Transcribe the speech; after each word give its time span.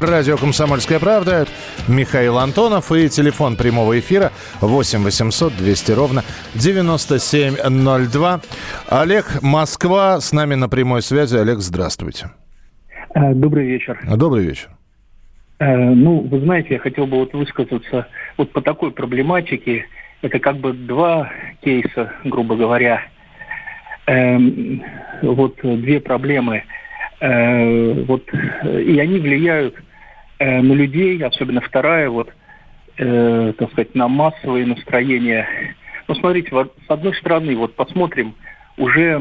Радио 0.00 0.36
«Комсомольская 0.36 1.00
правда». 1.00 1.46
Михаил 1.88 2.38
Антонов 2.38 2.92
и 2.92 3.08
телефон 3.08 3.56
прямого 3.56 3.98
эфира 3.98 4.30
8 4.60 5.02
800 5.02 5.56
200 5.56 5.92
ровно 5.92 6.22
9702. 6.54 8.40
Олег, 8.90 9.42
Москва, 9.42 10.20
с 10.20 10.32
нами 10.32 10.54
на 10.54 10.68
прямой 10.68 11.02
связи. 11.02 11.36
Олег, 11.36 11.58
здравствуйте. 11.58 12.30
Э, 13.14 13.34
Добрый 13.34 13.66
вечер. 13.66 13.98
Добрый 14.16 14.44
вечер. 14.44 14.68
Э, 15.58 15.74
Ну, 15.76 16.20
вы 16.20 16.40
знаете, 16.40 16.74
я 16.74 16.78
хотел 16.78 17.06
бы 17.08 17.16
вот 17.16 17.32
высказаться 17.32 18.06
вот 18.36 18.52
по 18.52 18.60
такой 18.60 18.92
проблематике. 18.92 19.86
Это 20.22 20.38
как 20.38 20.58
бы 20.58 20.74
два 20.74 21.28
кейса, 21.64 22.12
грубо 22.24 22.54
говоря. 22.54 23.02
Эм, 24.06 24.80
Вот 25.22 25.56
две 25.62 25.98
проблемы. 25.98 26.62
Э, 27.20 28.04
Вот, 28.04 28.22
и 28.32 28.96
они 29.00 29.18
влияют 29.18 29.74
э, 30.38 30.60
на 30.60 30.72
людей, 30.72 31.22
особенно 31.22 31.60
вторая, 31.60 32.10
вот, 32.10 32.32
э, 32.96 33.52
так 33.58 33.70
сказать, 33.72 33.94
на 33.94 34.08
массовые 34.08 34.66
настроения. 34.66 35.48
Ну, 36.06 36.14
смотрите, 36.14 36.48
вот, 36.52 36.74
с 36.86 36.90
одной 36.90 37.14
стороны, 37.14 37.56
вот 37.56 37.74
посмотрим, 37.74 38.34
уже 38.78 39.02
э, 39.02 39.18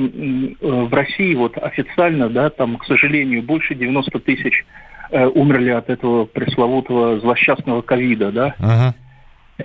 в 0.60 0.94
России 0.94 1.34
вот 1.36 1.58
официально, 1.58 2.30
да, 2.30 2.50
там, 2.50 2.78
к 2.78 2.86
сожалению, 2.86 3.44
больше 3.44 3.76
90 3.76 4.20
тысяч 4.20 4.66
э, 5.12 5.26
умерли 5.26 5.72
от 5.72 5.90
этого 5.90 6.26
пресловутого 6.26 7.20
злосчастного 7.20 7.82
ковида, 7.82 8.32
да. 8.32 8.56
Ага. 8.60 8.96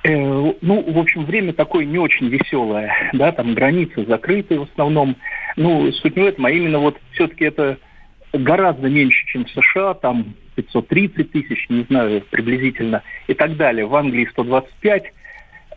Э, 0.02 0.52
ну, 0.62 0.92
в 0.92 0.98
общем, 0.98 1.24
время 1.24 1.52
такое 1.52 1.84
не 1.84 1.98
очень 1.98 2.28
веселое, 2.28 2.92
да, 3.12 3.32
там 3.32 3.54
границы 3.54 4.06
закрыты 4.06 4.58
в 4.58 4.62
основном. 4.62 5.16
Ну, 5.56 5.92
суть 5.92 6.16
не 6.16 6.22
в 6.22 6.26
этом, 6.26 6.46
а 6.46 6.50
именно 6.50 6.78
вот 6.78 6.96
все-таки 7.12 7.44
это 7.44 7.76
гораздо 8.32 8.88
меньше, 8.88 9.26
чем 9.26 9.44
в 9.44 9.50
США, 9.50 9.94
там 9.94 10.34
530 10.54 11.30
тысяч, 11.32 11.66
не 11.68 11.84
знаю, 11.84 12.22
приблизительно, 12.30 13.02
и 13.26 13.34
так 13.34 13.56
далее. 13.56 13.86
В 13.86 13.94
Англии 13.94 14.28
125. 14.30 15.12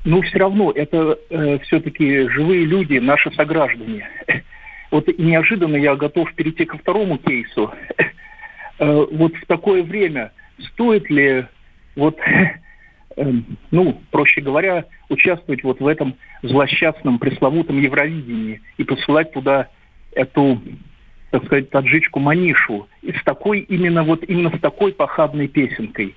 Но 0.06 0.22
все 0.22 0.38
равно 0.38 0.72
это 0.72 1.18
э, 1.30 1.60
все-таки 1.60 2.28
живые 2.30 2.66
люди, 2.66 2.98
наши 2.98 3.32
сограждане. 3.32 4.08
Вот 4.92 5.08
неожиданно 5.18 5.76
я 5.76 5.96
готов 5.96 6.32
перейти 6.36 6.64
ко 6.64 6.78
второму 6.78 7.18
кейсу. 7.18 7.74
Э, 8.78 9.06
вот 9.12 9.34
в 9.36 9.46
такое 9.46 9.84
время 9.84 10.32
стоит 10.60 11.10
ли 11.10 11.46
вот 11.96 12.18
эм, 13.18 13.58
ну, 13.72 14.02
проще 14.12 14.42
говоря, 14.42 14.86
участвовать 15.10 15.64
вот 15.64 15.80
в 15.80 15.88
этом 15.88 16.16
злосчастном 16.44 17.20
пресловутом 17.20 17.80
Евровидении 17.80 18.62
и 18.78 18.84
посылать 18.84 19.32
туда 19.32 19.70
эту, 20.14 20.62
так 21.36 21.46
сказать, 21.48 21.70
таджичку 21.70 22.20
Манишу. 22.22 22.88
И 23.02 23.12
с 23.12 23.22
такой, 23.26 23.60
именно 23.60 24.04
вот 24.04 24.24
именно 24.26 24.56
с 24.56 24.60
такой 24.62 24.94
похабной 24.94 25.50
песенкой, 25.50 26.16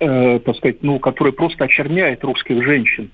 э, 0.00 0.38
так 0.40 0.54
сказать, 0.56 0.82
ну, 0.82 0.98
которая 0.98 1.32
просто 1.32 1.64
очерняет 1.64 2.22
русских 2.24 2.62
женщин. 2.62 3.10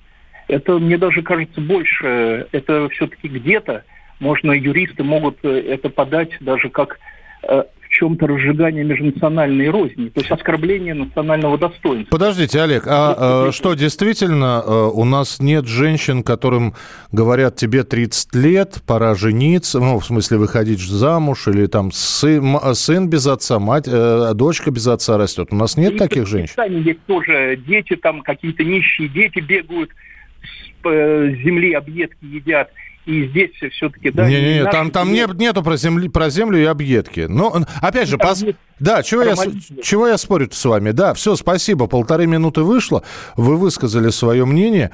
Это, 0.49 0.77
мне 0.77 0.97
даже 0.97 1.21
кажется, 1.21 1.61
больше, 1.61 2.47
это 2.51 2.89
все-таки 2.89 3.29
где-то, 3.29 3.85
можно, 4.19 4.51
юристы 4.51 5.05
могут 5.05 5.37
э, 5.43 5.59
это 5.69 5.89
подать 5.89 6.31
даже 6.41 6.69
как 6.69 6.99
э, 7.43 7.63
чем-то 7.97 8.27
разжигание 8.27 8.83
межнациональной 8.83 9.69
розни, 9.69 10.09
то 10.09 10.19
есть 10.19 10.29
оскорбление 10.29 10.93
национального 10.93 11.57
достоинства. 11.57 12.11
Подождите, 12.11 12.61
Олег, 12.61 12.83
а 12.85 13.47
э, 13.47 13.51
что, 13.51 13.73
действительно, 13.73 14.61
э, 14.63 14.89
у 14.93 15.03
нас 15.03 15.39
нет 15.39 15.65
женщин, 15.65 16.21
которым 16.21 16.75
говорят, 17.11 17.55
тебе 17.55 17.83
30 17.83 18.35
лет, 18.35 18.75
пора 18.85 19.15
жениться, 19.15 19.79
ну, 19.79 19.99
в 19.99 20.05
смысле, 20.05 20.37
выходить 20.37 20.79
замуж, 20.79 21.47
или 21.47 21.65
там 21.65 21.91
сын, 21.91 22.57
сын 22.73 23.09
без 23.09 23.25
отца, 23.25 23.57
мать, 23.57 23.87
э, 23.87 24.33
дочка 24.35 24.69
без 24.69 24.87
отца 24.87 25.17
растет. 25.17 25.47
У 25.51 25.55
нас 25.55 25.75
нет 25.75 25.93
И 25.93 25.97
таких 25.97 26.27
женщин? 26.27 26.53
Есть 26.69 27.03
тоже 27.07 27.57
дети, 27.67 27.95
там 27.95 28.21
какие-то 28.21 28.63
нищие 28.63 29.09
дети 29.09 29.39
бегают, 29.39 29.89
с 30.43 30.87
э, 30.87 31.35
земли 31.43 31.73
объедки 31.73 32.23
едят. 32.25 32.69
И 33.07 33.25
здесь 33.29 33.51
все-таки, 33.71 34.11
да... 34.11 34.27
и 34.27 34.33
Не-не-не, 34.33 34.63
наши 34.63 34.77
там, 34.77 34.91
там 34.91 35.07
дети- 35.13 35.29
не- 35.31 35.45
нету 35.45 35.63
про, 35.63 35.77
земли, 35.77 36.09
про 36.09 36.29
землю 36.29 36.61
и 36.61 36.65
объедки. 36.65 37.21
Ну, 37.29 37.63
опять 37.81 38.09
же, 38.09 38.17
пос- 38.17 38.53
да, 38.81 39.01
чего 39.01 39.23
я, 39.23 39.35
чего 39.81 40.09
я 40.09 40.17
спорю 40.17 40.49
с 40.51 40.65
вами? 40.65 40.91
Да, 40.91 41.13
все, 41.13 41.37
спасибо, 41.37 41.87
полторы 41.87 42.27
минуты 42.27 42.63
вышло, 42.63 43.03
вы 43.37 43.55
высказали 43.55 44.09
свое 44.09 44.45
мнение. 44.45 44.91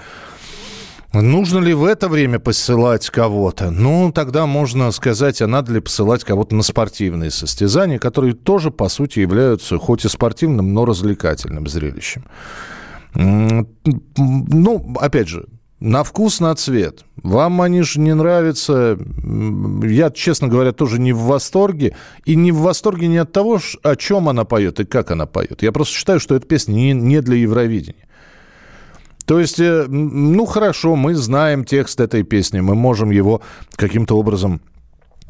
Нужно 1.12 1.58
ли 1.58 1.74
в 1.74 1.86
это 1.86 2.08
время 2.08 2.38
посылать 2.38 3.10
кого-то? 3.10 3.72
Ну, 3.72 4.12
тогда 4.12 4.46
можно 4.46 4.92
сказать, 4.92 5.42
а 5.42 5.48
надо 5.48 5.74
ли 5.74 5.80
посылать 5.80 6.24
кого-то 6.24 6.56
на 6.56 6.62
спортивные 6.62 7.32
состязания, 7.32 7.98
которые 7.98 8.36
тоже, 8.36 8.70
по 8.70 8.90
сути, 8.90 9.22
являются 9.22 9.80
хоть 9.80 10.06
и 10.06 10.08
спортивным, 10.08 10.72
но 10.74 10.86
развлекательным 10.86 11.68
зрелищем. 11.68 12.26
Ну, 13.16 14.96
опять 15.00 15.28
же, 15.28 15.46
на 15.84 16.06
вкус, 16.06 16.40
на 16.40 16.56
цвет. 16.56 17.04
Вам 17.18 17.62
они 17.62 17.82
же 17.82 18.00
не 18.00 18.16
нравятся. 18.16 18.98
Я, 19.84 20.12
честно 20.12 20.48
говоря, 20.48 20.72
тоже 20.72 20.98
не 20.98 21.12
в 21.12 21.20
восторге. 21.20 21.94
И 22.24 22.38
не 22.38 22.54
в 22.54 22.60
восторге 22.60 23.08
не 23.08 23.18
от 23.18 23.34
того, 23.34 23.60
о 23.84 23.96
чем 23.98 24.30
она 24.30 24.46
поет 24.46 24.80
и 24.80 24.86
как 24.86 25.12
она 25.12 25.26
поет. 25.26 25.62
Я 25.62 25.74
просто 25.74 25.94
считаю, 25.94 26.22
что 26.22 26.36
эта 26.36 26.48
песня 26.48 26.74
не, 26.74 26.94
не 26.94 27.22
для 27.22 27.36
Евровидения. 27.36 28.08
То 29.26 29.42
есть, 29.42 29.60
э, 29.60 29.86
ну 29.90 30.46
хорошо, 30.46 30.96
мы 30.96 31.16
знаем 31.16 31.66
текст 31.66 32.00
этой 32.00 32.24
песни, 32.24 32.62
мы 32.62 32.76
можем 32.76 33.12
его 33.12 33.42
каким-то 33.76 34.18
образом 34.18 34.62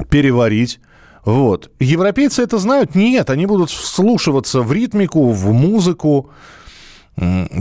переварить. 0.08 0.78
Вот. 1.24 1.72
Европейцы 1.80 2.42
это 2.42 2.58
знают? 2.58 2.94
Нет, 2.94 3.28
они 3.28 3.46
будут 3.46 3.70
вслушиваться 3.70 4.62
в 4.62 4.72
ритмику, 4.72 5.30
в 5.30 5.52
музыку. 5.52 6.30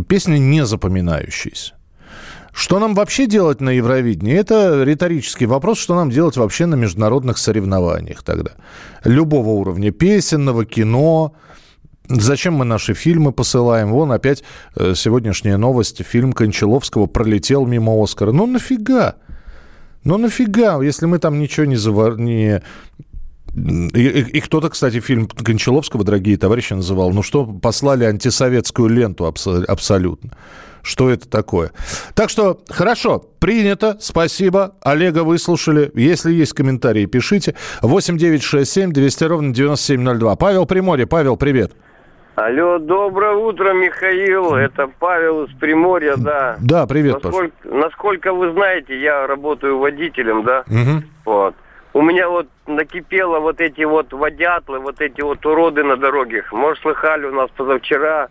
Песня 0.07 0.37
не 0.37 0.63
запоминающаяся. 0.63 1.73
Что 2.53 2.79
нам 2.79 2.93
вообще 2.93 3.25
делать 3.25 3.61
на 3.61 3.71
Евровидении? 3.71 4.37
Это 4.37 4.83
риторический 4.83 5.47
вопрос, 5.47 5.79
что 5.79 5.95
нам 5.95 6.11
делать 6.11 6.37
вообще 6.37 6.67
на 6.67 6.75
международных 6.75 7.39
соревнованиях 7.39 8.21
тогда. 8.21 8.51
Любого 9.03 9.49
уровня. 9.49 9.91
Песенного, 9.91 10.63
кино. 10.63 11.33
Зачем 12.07 12.53
мы 12.53 12.65
наши 12.65 12.93
фильмы 12.93 13.31
посылаем? 13.31 13.91
Вон 13.91 14.11
опять 14.11 14.43
э, 14.75 14.93
сегодняшняя 14.95 15.57
новость. 15.57 16.05
Фильм 16.05 16.31
Кончаловского 16.31 17.07
пролетел 17.07 17.65
мимо 17.65 18.01
Оскара. 18.01 18.31
Ну 18.31 18.45
нафига? 18.45 19.15
Ну 20.03 20.17
нафига, 20.19 20.79
если 20.83 21.07
мы 21.07 21.17
там 21.17 21.39
ничего 21.39 21.65
не... 21.65 21.75
Завар... 21.75 22.19
не... 22.19 22.61
И, 23.55 23.99
и- 24.07 24.37
и 24.37 24.39
кто-то, 24.41 24.69
кстати, 24.69 24.99
фильм 24.99 25.27
Кончаловского, 25.27 26.03
дорогие 26.03 26.37
товарищи, 26.37 26.73
называл, 26.73 27.11
ну 27.11 27.21
что, 27.21 27.45
послали 27.45 28.03
антисоветскую 28.05 28.89
ленту 28.89 29.25
абсо- 29.25 29.63
абсолютно. 29.65 30.31
Что 30.81 31.09
это 31.09 31.29
такое? 31.29 31.71
Так 32.13 32.29
что, 32.29 32.59
хорошо, 32.67 33.23
принято, 33.39 33.95
спасибо. 34.01 34.75
Олега 34.81 35.23
выслушали. 35.23 35.89
Если 35.95 36.33
есть 36.33 36.53
комментарии, 36.53 37.05
пишите. 37.05 37.55
8 37.81 38.17
9 38.17 38.43
6 38.43 38.69
7 38.69 38.91
200 38.91 39.23
ровно 39.25 39.53
9702. 39.53 40.35
Павел 40.35 40.65
Приморье. 40.65 41.07
Павел, 41.07 41.37
привет. 41.37 41.71
Алло, 42.35 42.79
доброе 42.79 43.35
утро, 43.35 43.73
Михаил. 43.73 44.55
Это 44.55 44.89
Павел 44.99 45.43
из 45.43 45.53
Приморья, 45.59 46.15
да. 46.17 46.57
Да, 46.59 46.85
привет, 46.87 47.21
Паш. 47.21 47.25
насколько, 47.31 47.53
насколько 47.69 48.33
вы 48.33 48.51
знаете, 48.53 48.99
я 48.99 49.27
работаю 49.27 49.77
водителем, 49.77 50.43
да. 50.43 50.63
Мгм. 50.67 51.03
Вот. 51.25 51.55
У 51.93 52.01
меня 52.01 52.27
вот 52.27 52.47
накипело 52.65 53.39
вот 53.39 53.61
эти 53.61 53.83
вот 53.83 54.11
водятлы, 54.13 54.79
вот 54.79 54.99
эти 54.99 55.21
вот 55.21 55.45
уроды 55.45 55.83
на 55.83 55.95
дорогах. 55.95 56.51
Может, 56.51 56.81
слыхали, 56.81 57.25
у 57.25 57.31
нас 57.31 57.49
позавчера 57.55 58.29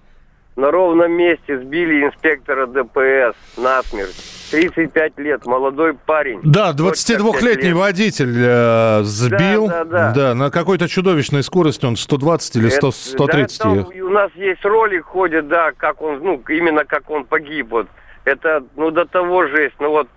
на 0.56 0.70
ровном 0.70 1.12
месте 1.12 1.58
сбили 1.58 2.04
инспектора 2.04 2.66
ДПС 2.66 3.36
насмерть. 3.56 4.16
35 4.50 5.18
лет, 5.18 5.46
молодой 5.46 5.94
парень. 5.94 6.40
Да, 6.42 6.74
Дочка 6.74 7.14
22-летний 7.14 7.40
пять 7.40 7.64
лет. 7.64 7.74
водитель 7.76 8.34
э, 8.36 9.00
сбил. 9.02 9.68
Да, 9.68 9.84
да, 9.84 10.12
да. 10.12 10.34
на 10.34 10.50
какой-то 10.50 10.88
чудовищной 10.88 11.42
скорости. 11.42 11.86
Он 11.86 11.96
120 11.96 12.56
или 12.56 12.68
100, 12.68 12.88
Это- 12.88 12.96
130 12.96 13.58
да, 13.58 13.64
там 13.64 14.02
у 14.02 14.08
нас 14.10 14.30
есть 14.34 14.62
ролик 14.64 15.06
ходит, 15.06 15.48
да, 15.48 15.72
как 15.74 16.02
он, 16.02 16.18
ну, 16.18 16.42
именно 16.50 16.84
как 16.84 17.08
он 17.08 17.24
погиб. 17.24 17.70
Вот. 17.70 17.86
Это, 18.24 18.62
ну, 18.76 18.90
до 18.90 19.06
того 19.06 19.46
жесть. 19.46 19.76
Ну, 19.80 19.88
вот 19.90 20.08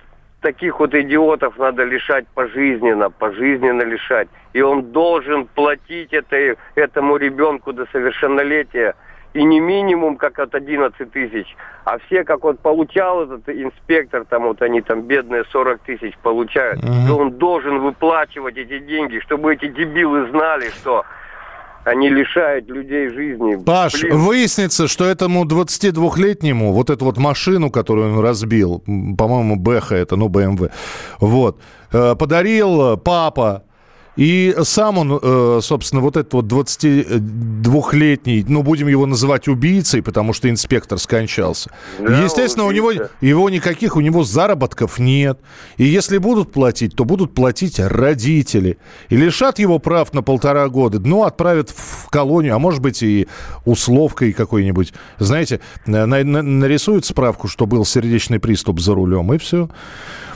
таких 0.46 0.80
вот 0.80 0.94
идиотов 0.94 1.58
надо 1.58 1.84
лишать 1.84 2.28
пожизненно, 2.36 3.10
пожизненно 3.10 3.82
лишать. 3.82 4.28
И 4.54 4.62
он 4.62 4.92
должен 4.92 5.48
платить 5.48 6.14
этой, 6.14 6.56
этому 6.76 7.18
ребенку 7.18 7.74
до 7.74 7.88
совершеннолетия 7.92 8.94
и 9.34 9.44
не 9.44 9.60
минимум 9.60 10.18
как 10.18 10.38
от 10.38 10.54
11 10.54 11.12
тысяч, 11.12 11.56
а 11.84 11.98
все 11.98 12.24
как 12.24 12.44
вот 12.44 12.60
получал 12.60 13.24
этот 13.24 13.50
инспектор, 13.50 14.24
там 14.24 14.44
вот 14.44 14.62
они 14.62 14.82
там 14.82 15.02
бедные 15.02 15.46
40 15.46 15.80
тысяч 15.82 16.14
получают, 16.22 16.80
mm-hmm. 16.80 17.08
то 17.08 17.18
он 17.18 17.32
должен 17.32 17.80
выплачивать 17.80 18.58
эти 18.58 18.78
деньги, 18.78 19.20
чтобы 19.22 19.56
эти 19.56 19.68
дебилы 19.68 20.30
знали, 20.30 20.70
что 20.70 21.06
они 21.86 22.10
лишают 22.10 22.68
людей 22.68 23.10
жизни. 23.10 23.64
Паш, 23.64 24.02
Блин. 24.02 24.18
выяснится, 24.18 24.88
что 24.88 25.06
этому 25.06 25.46
22-летнему, 25.46 26.74
вот 26.74 26.90
эту 26.90 27.06
вот 27.06 27.18
машину, 27.18 27.70
которую 27.70 28.14
он 28.14 28.20
разбил, 28.20 28.80
по-моему, 29.18 29.56
Бэха 29.56 29.96
это, 29.96 30.16
ну, 30.16 30.28
БМВ, 30.28 30.72
вот, 31.20 31.62
э, 31.94 32.16
подарил 32.16 32.98
папа, 32.98 33.64
и 34.16 34.56
сам 34.64 34.98
он, 34.98 35.20
э, 35.22 35.60
собственно, 35.62 36.02
вот 36.02 36.16
этот 36.16 36.34
вот 36.34 36.46
22-летний, 36.46 38.46
ну, 38.48 38.64
будем 38.64 38.88
его 38.88 39.06
называть 39.06 39.48
убийцей, 39.48 40.02
потому 40.02 40.34
что 40.34 40.50
инспектор 40.50 40.98
скончался. 41.00 41.70
Да, 42.00 42.24
Естественно, 42.24 42.66
у 42.66 42.72
него 42.72 42.92
его 43.22 43.50
никаких, 43.50 43.98
у 43.98 44.02
него 44.02 44.24
заработков 44.24 45.00
нет. 45.00 45.40
И 45.78 45.84
если 45.84 46.18
будут 46.18 46.54
платить, 46.54 46.96
то 46.96 47.04
будут 47.04 47.34
платить 47.34 47.80
родители. 47.80 48.78
И 49.10 49.18
лишат 49.18 49.60
его 49.60 49.80
прав 49.80 50.14
на 50.14 50.22
полтора 50.22 50.68
года. 50.70 51.00
Ну, 51.00 51.24
отправят 51.24 51.70
в 51.70 52.10
колонию, 52.10 52.56
а 52.56 52.60
может 52.60 52.82
быть 52.82 53.04
и 53.04 53.28
условкой 53.66 54.32
какой-нибудь. 54.32 54.94
Знаете, 55.20 55.60
нарисуют 55.86 57.06
справку, 57.06 57.48
что 57.48 57.66
был 57.66 57.86
сердечный 57.86 58.40
приступ 58.40 58.80
за 58.80 58.96
рулем, 58.96 59.34
и 59.34 59.38
все. 59.38 59.70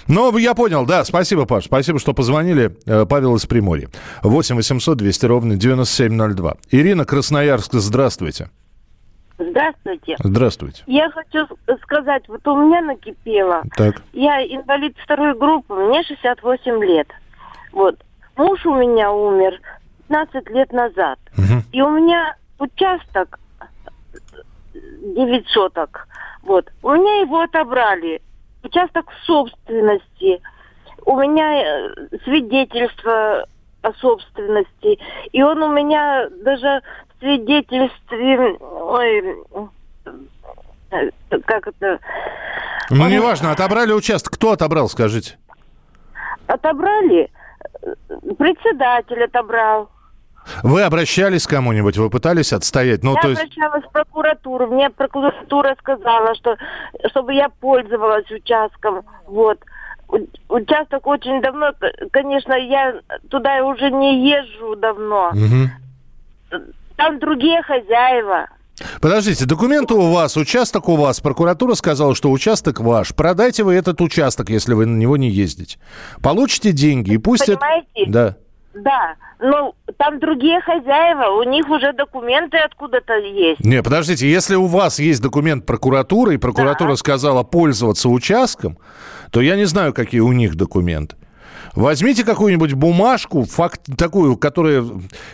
Ну, 0.10 0.36
я 0.38 0.56
понял, 0.56 0.88
да. 0.88 1.06
Спасибо, 1.06 1.46
Паш. 1.46 1.66
Спасибо, 1.66 2.00
что 2.00 2.14
позвонили. 2.14 2.76
Э, 2.88 3.06
Павел 3.06 3.36
из 3.36 3.46
Приморья. 3.46 3.90
8 4.24 4.56
800 4.56 4.98
200 4.98 5.26
ровно 5.28 5.56
9702. 5.56 6.56
Ирина 6.72 7.06
Красноярск, 7.06 7.74
здравствуйте. 7.74 8.50
Здравствуйте. 9.38 10.16
Здравствуйте. 10.20 10.84
Я 10.88 11.12
хочу 11.12 11.48
сказать, 11.84 12.28
вот 12.28 12.46
у 12.48 12.58
меня 12.58 12.82
накипело. 12.82 13.62
Так. 13.78 14.02
Я 14.12 14.44
инвалид 14.44 14.98
второй 15.02 15.38
группы, 15.38 15.76
мне 15.76 16.04
68 16.04 16.84
лет. 16.84 17.08
Вот. 17.72 17.96
Муж 18.36 18.66
у 18.66 18.74
меня 18.74 19.12
умер 19.12 19.60
15 20.08 20.50
лет 20.50 20.74
назад. 20.74 21.20
Угу. 21.38 21.64
И 21.72 21.82
у 21.82 21.90
меня 21.92 22.36
участок 22.58 23.40
9 24.74 25.48
соток. 25.50 26.08
Вот. 26.42 26.68
У 26.82 26.90
меня 26.90 27.22
его 27.22 27.42
отобрали 27.42 28.22
участок 28.64 29.10
в 29.12 29.26
собственности. 29.26 30.42
У 31.06 31.18
меня 31.18 31.62
э, 31.62 31.94
свидетельство 32.24 33.46
о 33.82 33.94
собственности. 33.94 35.00
И 35.32 35.42
он 35.42 35.64
у 35.64 35.72
меня 35.72 36.30
даже 36.44 36.82
в 37.16 37.20
свидетельстве... 37.20 38.58
Ой, 38.60 39.36
э, 40.92 41.10
как 41.46 41.68
это... 41.68 42.00
Ну, 42.90 43.04
он... 43.04 43.10
неважно, 43.10 43.52
отобрали 43.52 43.94
участок. 43.94 44.34
Кто 44.34 44.52
отобрал, 44.52 44.90
скажите? 44.90 45.38
Отобрали. 46.48 47.30
Председатель 48.38 49.24
отобрал. 49.24 49.90
Вы 50.64 50.84
обращались 50.84 51.46
к 51.48 51.50
кому-нибудь? 51.50 51.98
Вы 51.98 52.10
пытались 52.10 52.54
отстоять? 52.54 53.04
Ну, 53.04 53.16
я 53.16 53.22
то 53.22 53.30
есть... 53.30 53.42
обращалась 53.42 53.84
в 53.86 53.92
прокуратуру. 53.92 54.68
Мне 54.68 54.90
прокуратура 54.90 55.76
сказала, 55.80 56.36
что 56.36 56.56
чтобы 57.10 57.34
я 57.34 57.50
пользовалась 57.50 58.30
участком. 58.32 59.04
Вот. 59.28 59.60
Участок 60.48 61.06
очень 61.06 61.42
давно, 61.42 61.72
конечно, 62.12 62.54
я 62.54 62.96
туда 63.30 63.64
уже 63.64 63.92
не 63.92 64.28
езжу 64.28 64.76
давно. 64.76 65.32
Угу. 65.34 66.62
Там 66.98 67.20
другие 67.20 67.62
хозяева. 67.62 68.48
Подождите, 69.02 69.46
документы 69.46 69.94
у 69.94 70.12
вас, 70.12 70.38
участок 70.38 70.90
у 70.90 70.96
вас. 70.96 71.20
Прокуратура 71.20 71.76
сказала, 71.76 72.16
что 72.16 72.32
участок 72.32 72.80
ваш. 72.80 73.14
Продайте 73.14 73.64
вы 73.64 73.76
этот 73.76 74.02
участок, 74.02 74.50
если 74.50 74.74
вы 74.74 74.86
на 74.86 74.98
него 74.98 75.18
не 75.18 75.30
ездите. 75.30 75.78
Получите 76.22 76.72
деньги 76.72 77.14
и 77.14 77.18
пусть... 77.18 77.46
Понимаете? 77.46 77.88
Это... 77.96 78.12
Да. 78.12 78.36
Да, 78.74 79.16
но 79.40 79.74
там 79.98 80.20
другие 80.20 80.62
хозяева, 80.62 81.40
у 81.40 81.44
них 81.44 81.70
уже 81.70 81.92
документы 81.94 82.58
откуда-то 82.58 83.16
есть. 83.16 83.64
Не, 83.64 83.82
подождите, 83.82 84.30
если 84.30 84.56
у 84.56 84.68
вас 84.68 85.00
есть 85.00 85.22
документ 85.22 85.66
прокуратуры, 85.66 86.36
и 86.36 86.38
прокуратура 86.38 86.92
да. 86.92 86.96
сказала 86.96 87.44
пользоваться 87.44 88.10
участком, 88.10 88.78
то 89.32 89.42
я 89.42 89.56
не 89.56 89.66
знаю, 89.66 89.94
какие 89.94 90.22
у 90.22 90.32
них 90.32 90.56
документы. 90.56 91.16
Возьмите 91.76 92.24
какую-нибудь 92.24 92.74
бумажку, 92.74 93.44
факт, 93.44 93.82
такую, 93.98 94.38
которая, 94.38 94.86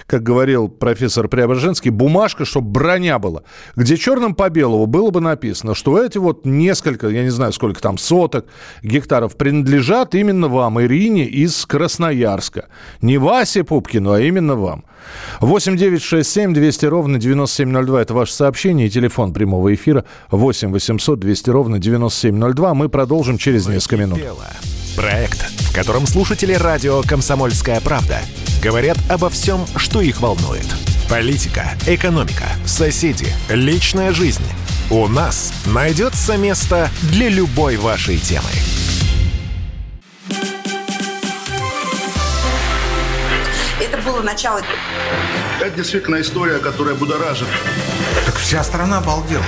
как 0.07 0.23
говорил 0.23 0.67
профессор 0.67 1.27
Преображенский, 1.27 1.91
бумажка, 1.91 2.45
чтобы 2.45 2.69
броня 2.69 3.19
была, 3.19 3.43
где 3.75 3.97
черным 3.97 4.35
по 4.35 4.49
белому 4.49 4.85
было 4.85 5.09
бы 5.11 5.21
написано, 5.21 5.75
что 5.75 6.01
эти 6.03 6.17
вот 6.17 6.45
несколько, 6.45 7.07
я 7.09 7.23
не 7.23 7.29
знаю, 7.29 7.53
сколько 7.53 7.81
там, 7.81 7.97
соток 7.97 8.45
гектаров 8.83 9.35
принадлежат 9.35 10.15
именно 10.15 10.47
вам, 10.47 10.81
Ирине 10.81 11.25
из 11.25 11.65
Красноярска. 11.65 12.67
Не 13.01 13.17
Васе 13.17 13.63
Пупкину, 13.63 14.11
а 14.11 14.21
именно 14.21 14.55
вам. 14.55 14.85
8 15.41 15.77
9 15.77 16.01
6 16.01 16.29
7 16.29 16.53
200 16.53 16.85
ровно 16.85 17.19
9702. 17.19 18.01
Это 18.01 18.13
ваше 18.13 18.33
сообщение 18.33 18.87
и 18.87 18.89
телефон 18.89 19.33
прямого 19.33 19.73
эфира 19.73 20.05
8 20.31 20.71
800 20.71 21.19
200 21.19 21.49
ровно 21.49 21.79
9702. 21.79 22.73
Мы 22.73 22.89
продолжим 22.89 23.37
через 23.37 23.67
несколько 23.67 23.97
минут. 23.97 24.19
Проект, 24.95 25.41
в 25.41 25.73
котором 25.73 26.07
слушатели 26.07 26.53
радио 26.53 27.01
«Комсомольская 27.01 27.81
правда» 27.81 28.21
говорят 28.63 28.97
обо 29.09 29.29
всем, 29.29 29.65
что 29.75 29.99
их 29.99 30.21
волнует. 30.21 30.65
Политика, 31.09 31.71
экономика, 31.85 32.45
соседи, 32.65 33.27
личная 33.49 34.13
жизнь. 34.13 34.45
У 34.89 35.07
нас 35.07 35.53
найдется 35.65 36.37
место 36.37 36.89
для 37.11 37.27
любой 37.27 37.75
вашей 37.75 38.17
темы. 38.17 38.49
Это 43.81 43.97
было 44.05 44.21
начало. 44.21 44.61
Это 45.59 45.75
действительно 45.75 46.21
история, 46.21 46.59
которая 46.59 46.95
будоражит. 46.95 47.47
Вся 48.45 48.63
страна 48.63 48.99
обалдела. 48.99 49.43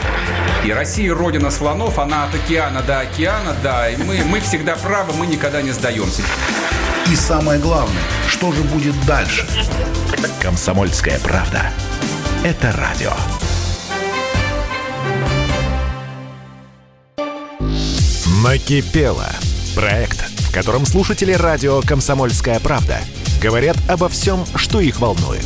И 0.65 0.71
Россия 0.71 1.13
родина 1.13 1.51
слонов, 1.51 1.99
она 1.99 2.23
от 2.23 2.33
океана 2.33 2.81
до 2.81 3.01
океана, 3.01 3.55
да. 3.61 3.88
И 3.91 3.95
мы, 3.95 4.23
мы 4.25 4.39
всегда 4.39 4.75
правы, 4.75 5.13
мы 5.13 5.27
никогда 5.27 5.61
не 5.61 5.69
сдаемся. 5.69 6.23
И 7.05 7.15
самое 7.15 7.59
главное, 7.59 8.01
что 8.27 8.51
же 8.51 8.63
будет 8.63 8.95
дальше? 9.05 9.47
Комсомольская 10.41 11.19
правда. 11.19 11.71
Это 12.44 12.71
радио. 12.75 13.11
Накипело. 18.43 19.29
Проект, 19.75 20.27
в 20.39 20.51
котором 20.51 20.88
слушатели 20.88 21.33
радио 21.33 21.81
«Комсомольская 21.81 22.60
правда» 22.60 22.98
говорят 23.39 23.77
обо 23.88 24.10
всем, 24.10 24.43
что 24.55 24.79
их 24.79 25.00
волнует. 25.00 25.45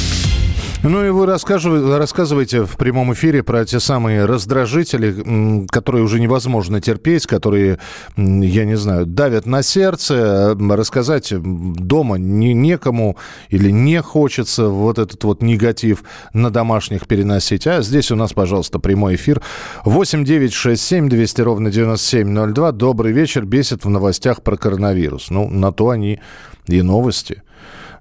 Ну 0.83 1.05
и 1.05 1.11
вы 1.11 1.27
рассказываете 1.27 2.65
в 2.65 2.75
прямом 2.75 3.13
эфире 3.13 3.43
про 3.43 3.63
те 3.65 3.79
самые 3.79 4.25
раздражители, 4.25 5.67
которые 5.67 6.03
уже 6.03 6.19
невозможно 6.19 6.81
терпеть, 6.81 7.27
которые, 7.27 7.77
я 8.17 8.65
не 8.65 8.75
знаю, 8.75 9.05
давят 9.05 9.45
на 9.45 9.61
сердце. 9.61 10.57
Рассказать 10.59 11.33
дома 11.39 12.15
не, 12.15 12.55
некому 12.55 13.15
или 13.49 13.69
не 13.69 14.01
хочется 14.01 14.69
вот 14.69 14.97
этот 14.97 15.23
вот 15.23 15.43
негатив 15.43 16.03
на 16.33 16.49
домашних 16.49 17.05
переносить. 17.05 17.67
А 17.67 17.83
здесь 17.83 18.09
у 18.09 18.15
нас, 18.15 18.33
пожалуйста, 18.33 18.79
прямой 18.79 19.15
эфир. 19.15 19.39
8 19.85 20.25
9 20.25 20.51
6 20.51 20.81
7 20.81 21.09
200 21.09 21.41
ровно 21.41 21.69
9702. 21.69 22.71
Добрый 22.71 23.11
вечер. 23.11 23.45
Бесит 23.45 23.85
в 23.85 23.89
новостях 23.89 24.41
про 24.41 24.57
коронавирус. 24.57 25.29
Ну, 25.29 25.47
на 25.47 25.71
то 25.71 25.89
они 25.89 26.19
и 26.65 26.81
новости 26.81 27.43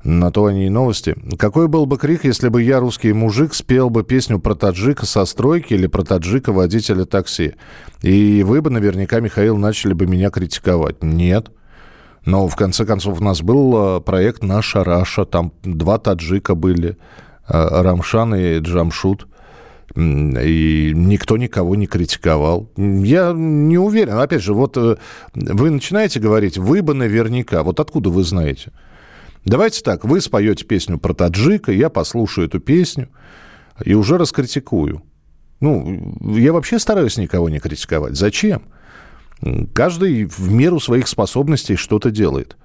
на 0.02 0.30
то 0.30 0.46
они 0.46 0.66
и 0.66 0.70
новости. 0.70 1.14
Какой 1.38 1.68
был 1.68 1.86
бы 1.86 1.98
крик, 1.98 2.24
если 2.24 2.48
бы 2.48 2.62
я, 2.62 2.80
русский 2.80 3.12
мужик, 3.12 3.54
спел 3.54 3.90
бы 3.90 4.02
песню 4.02 4.38
про 4.38 4.54
таджика 4.54 5.06
со 5.06 5.24
стройки 5.24 5.74
или 5.74 5.86
про 5.86 6.02
таджика 6.02 6.52
водителя 6.52 7.04
такси? 7.04 7.54
И 8.02 8.42
вы 8.42 8.62
бы 8.62 8.70
наверняка, 8.70 9.20
Михаил, 9.20 9.56
начали 9.56 9.92
бы 9.92 10.06
меня 10.06 10.30
критиковать. 10.30 11.02
Нет. 11.02 11.50
Но, 12.24 12.48
в 12.48 12.56
конце 12.56 12.84
концов, 12.84 13.20
у 13.20 13.24
нас 13.24 13.42
был 13.42 13.98
э, 13.98 14.00
проект 14.00 14.42
«Наша 14.42 14.84
Раша». 14.84 15.24
Там 15.24 15.52
два 15.62 15.98
таджика 15.98 16.54
были, 16.54 16.96
э, 17.48 17.82
Рамшан 17.82 18.34
и 18.34 18.58
Джамшут. 18.58 19.26
И 19.96 20.92
никто 20.94 21.36
никого 21.36 21.74
не 21.74 21.86
критиковал. 21.86 22.70
Я 22.76 23.32
не 23.34 23.76
уверен. 23.76 24.18
Опять 24.18 24.42
же, 24.42 24.54
вот 24.54 24.76
э, 24.76 24.96
вы 25.34 25.70
начинаете 25.70 26.20
говорить, 26.20 26.58
вы 26.58 26.82
бы 26.82 26.94
наверняка. 26.94 27.62
Вот 27.62 27.80
откуда 27.80 28.10
вы 28.10 28.22
знаете? 28.22 28.70
Давайте 29.44 29.82
так, 29.82 30.04
вы 30.04 30.20
споете 30.20 30.64
песню 30.64 30.98
про 30.98 31.14
таджика, 31.14 31.72
я 31.72 31.88
послушаю 31.88 32.46
эту 32.46 32.60
песню. 32.60 33.08
и 33.84 33.94
уже 33.94 34.18
раскритикую. 34.18 35.02
Ну, 35.60 36.16
я 36.36 36.52
вообще 36.52 36.78
стараюсь 36.78 37.16
никого 37.18 37.48
не 37.48 37.58
критиковать. 37.58 38.16
Зачем? 38.16 38.62
Каждый 39.72 40.24
в 40.24 40.50
меру 40.50 40.80
своих 40.80 41.08
способностей 41.08 41.76
что-то 41.76 42.10
делает. 42.10 42.56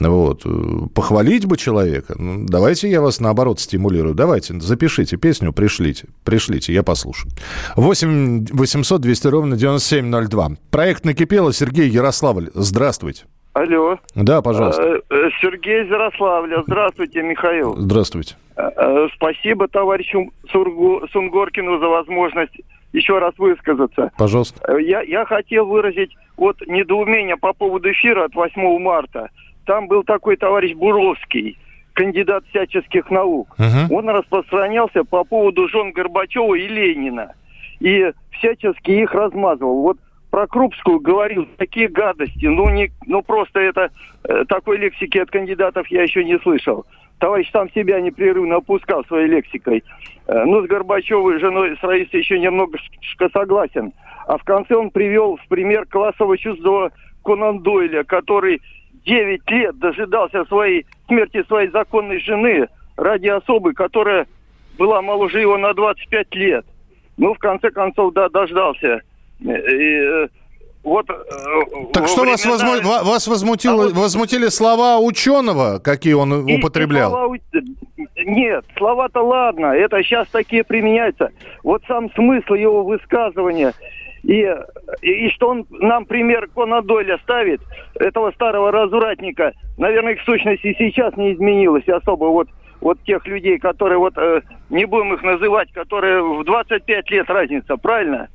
Вот. 0.00 0.44
Похвалить 0.92 1.46
бы 1.46 1.56
человека. 1.56 2.14
Ну, 2.18 2.46
давайте 2.46 2.90
я 2.90 3.00
вас 3.00 3.20
наоборот 3.20 3.60
стимулирую. 3.60 4.14
Давайте, 4.14 4.58
запишите 4.60 5.16
песню, 5.16 5.52
пришлите. 5.52 6.08
Пришлите, 6.24 6.72
я 6.72 6.82
послушаю. 6.82 7.32
8 7.76 8.46
800 8.50 9.00
200 9.00 9.26
ровно 9.28 9.56
9702. 9.56 10.56
Проект 10.70 11.04
«Накипело». 11.04 11.52
Сергей 11.52 11.88
Ярославль. 11.88 12.50
Здравствуйте. 12.54 13.24
Алло. 13.54 13.98
Да, 14.16 14.42
пожалуйста. 14.42 14.82
Э, 14.82 15.00
э, 15.10 15.30
Сергей 15.40 15.86
Ярославля. 15.86 16.62
Здравствуйте, 16.66 17.22
Михаил. 17.22 17.76
Здравствуйте. 17.76 18.34
Э, 18.56 19.06
спасибо 19.14 19.68
товарищу 19.68 20.32
Сунгоркину 20.50 21.78
за 21.78 21.86
возможность 21.86 22.60
еще 22.92 23.18
раз 23.18 23.32
высказаться. 23.38 24.10
Пожалуйста. 24.18 24.76
Я, 24.78 25.02
я 25.02 25.24
хотел 25.24 25.66
выразить 25.66 26.16
вот 26.36 26.56
недоумение 26.66 27.36
по 27.36 27.52
поводу 27.52 27.90
эфира 27.90 28.24
от 28.24 28.34
8 28.34 28.78
марта. 28.80 29.30
Там 29.66 29.86
был 29.86 30.02
такой 30.02 30.36
товарищ 30.36 30.74
Буровский, 30.74 31.56
кандидат 31.92 32.44
всяческих 32.50 33.08
наук. 33.08 33.54
Угу. 33.58 33.96
Он 33.96 34.08
распространялся 34.08 35.04
по 35.04 35.22
поводу 35.22 35.68
жен 35.68 35.92
Горбачева 35.92 36.54
и 36.54 36.66
Ленина. 36.66 37.34
И 37.78 38.10
всячески 38.32 38.90
их 38.90 39.12
размазывал. 39.12 39.82
Вот 39.82 39.98
про 40.34 40.48
Крупскую 40.48 40.98
говорил 40.98 41.46
такие 41.58 41.86
гадости. 41.86 42.46
Ну, 42.46 42.68
не, 42.68 42.90
ну 43.06 43.22
просто 43.22 43.60
это 43.60 43.92
э, 44.24 44.44
такой 44.48 44.78
лексики 44.78 45.16
от 45.18 45.30
кандидатов 45.30 45.86
я 45.92 46.02
еще 46.02 46.24
не 46.24 46.40
слышал. 46.40 46.86
Товарищ 47.20 47.48
сам 47.52 47.70
себя 47.70 48.00
непрерывно 48.00 48.56
опускал 48.56 49.04
своей 49.04 49.28
лексикой. 49.28 49.84
Э, 50.26 50.42
ну, 50.44 50.60
с 50.60 50.66
Горбачевой 50.66 51.38
женой, 51.38 51.76
с 51.80 51.82
Раисой 51.84 52.18
еще 52.18 52.40
немножко 52.40 53.28
согласен. 53.32 53.92
А 54.26 54.36
в 54.36 54.42
конце 54.42 54.74
он 54.74 54.90
привел 54.90 55.36
в 55.36 55.46
пример 55.46 55.86
классового 55.86 56.36
чувства 56.36 56.90
Конан 57.24 57.60
Дойля, 57.60 58.02
который 58.02 58.60
9 59.04 59.48
лет 59.52 59.78
дожидался 59.78 60.44
своей 60.46 60.84
смерти 61.06 61.44
своей 61.46 61.68
законной 61.68 62.18
жены 62.18 62.66
ради 62.96 63.28
особы, 63.28 63.72
которая 63.72 64.26
была 64.78 65.00
моложе 65.00 65.42
его 65.42 65.56
на 65.58 65.74
25 65.74 66.34
лет. 66.34 66.66
Ну, 67.18 67.34
в 67.34 67.38
конце 67.38 67.70
концов, 67.70 68.14
да, 68.14 68.28
дождался. 68.28 69.02
И, 69.40 69.48
э, 69.48 70.28
вот, 70.82 71.08
э, 71.08 71.14
так 71.92 72.08
что 72.08 72.22
времена... 72.22 72.32
вас, 72.32 72.44
возму... 72.44 72.80
вас 72.82 73.26
возмутило, 73.26 73.84
а 73.84 73.86
вот... 73.86 73.96
возмутили 73.96 74.48
слова 74.48 74.98
ученого, 74.98 75.78
какие 75.78 76.14
он 76.14 76.46
и, 76.46 76.58
употреблял? 76.58 77.10
Слова... 77.10 77.36
Нет, 78.26 78.64
слова-то 78.76 79.22
ладно, 79.22 79.66
это 79.66 80.02
сейчас 80.02 80.28
такие 80.28 80.64
применяются. 80.64 81.30
Вот 81.62 81.82
сам 81.86 82.10
смысл 82.12 82.54
его 82.54 82.84
высказывания 82.84 83.72
и, 84.24 84.50
и, 85.02 85.26
и 85.26 85.30
что 85.30 85.50
он 85.50 85.66
нам 85.70 86.06
пример 86.06 86.48
Кона 86.54 86.82
Дойля 86.82 87.18
ставит, 87.22 87.60
этого 87.94 88.32
старого 88.32 88.72
развратника, 88.72 89.52
наверное, 89.76 90.14
их 90.14 90.22
сущность 90.22 90.64
и 90.64 90.74
сейчас 90.78 91.16
не 91.16 91.34
изменилась 91.34 91.86
особо. 91.88 92.26
Вот 92.26 92.48
вот 92.80 93.02
тех 93.04 93.26
людей, 93.26 93.58
которые 93.58 93.96
вот, 93.98 94.12
э, 94.18 94.42
не 94.68 94.84
будем 94.84 95.14
их 95.14 95.22
называть, 95.22 95.72
которые 95.72 96.22
в 96.22 96.44
25 96.44 97.10
лет 97.10 97.30
разница, 97.30 97.78
правильно? 97.78 98.28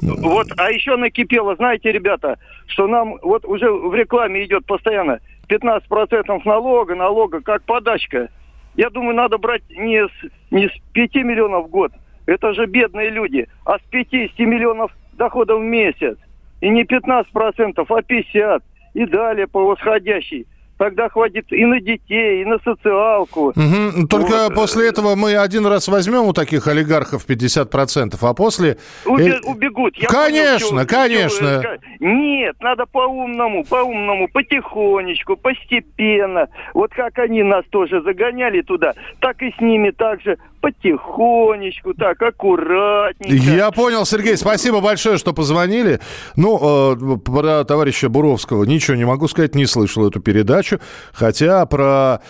Вот, 0.00 0.46
а 0.56 0.70
еще 0.70 0.96
накипело, 0.96 1.56
знаете, 1.56 1.92
ребята, 1.92 2.38
что 2.66 2.86
нам 2.86 3.18
вот 3.22 3.44
уже 3.44 3.70
в 3.70 3.94
рекламе 3.94 4.44
идет 4.44 4.66
постоянно 4.66 5.20
15% 5.48 6.42
налога, 6.44 6.94
налога 6.94 7.40
как 7.40 7.62
подачка. 7.64 8.28
Я 8.76 8.90
думаю, 8.90 9.14
надо 9.14 9.38
брать 9.38 9.62
не 9.70 10.06
с, 10.06 10.10
не 10.50 10.68
с 10.68 10.72
5 10.92 11.14
миллионов 11.16 11.66
в 11.66 11.70
год, 11.70 11.92
это 12.26 12.52
же 12.54 12.66
бедные 12.66 13.10
люди, 13.10 13.48
а 13.64 13.78
с 13.78 13.82
50 13.90 14.38
миллионов 14.40 14.92
доходов 15.12 15.60
в 15.60 15.64
месяц. 15.64 16.16
И 16.60 16.68
не 16.68 16.84
15%, 16.84 17.24
а 17.34 17.82
50%. 17.82 18.62
И 18.94 19.06
далее 19.06 19.48
по 19.48 19.64
восходящей 19.64 20.46
тогда 20.84 21.08
хватит 21.08 21.50
и 21.50 21.64
на 21.64 21.80
детей, 21.80 22.42
и 22.42 22.44
на 22.44 22.58
социалку. 22.58 23.54
Угу. 23.56 24.06
Только 24.08 24.44
вот. 24.44 24.54
после 24.54 24.88
этого 24.88 25.14
мы 25.14 25.34
один 25.34 25.66
раз 25.66 25.88
возьмем 25.88 26.24
у 26.24 26.34
таких 26.34 26.66
олигархов 26.66 27.26
50%, 27.26 28.18
а 28.20 28.34
после... 28.34 28.76
Убе- 29.06 29.40
убегут. 29.44 29.96
Я 29.96 30.08
конечно, 30.08 30.84
понял, 30.84 30.86
конечно. 30.86 31.62
Что... 31.62 31.78
Нет, 32.00 32.56
надо 32.60 32.84
по-умному, 32.84 33.64
по-умному, 33.64 34.28
потихонечку, 34.28 35.36
постепенно. 35.36 36.48
Вот 36.74 36.92
как 36.92 37.18
они 37.18 37.42
нас 37.42 37.64
тоже 37.70 38.02
загоняли 38.02 38.60
туда, 38.60 38.92
так 39.20 39.40
и 39.40 39.54
с 39.56 39.60
ними 39.60 39.90
так 39.90 40.20
же 40.20 40.36
потихонечку, 40.64 41.92
так, 41.92 42.22
аккуратненько. 42.22 43.34
Я 43.34 43.70
понял, 43.70 44.06
Сергей, 44.06 44.36
спасибо 44.36 44.80
большое, 44.80 45.18
что 45.18 45.34
позвонили. 45.34 46.00
Ну, 46.36 46.94
э, 46.94 47.18
про 47.18 47.64
товарища 47.64 48.08
Буровского 48.08 48.64
ничего 48.64 48.96
не 48.96 49.04
могу 49.04 49.28
сказать, 49.28 49.54
не 49.54 49.66
слышал 49.66 50.08
эту 50.08 50.20
передачу, 50.20 50.80
хотя 51.12 51.66
про 51.66 52.22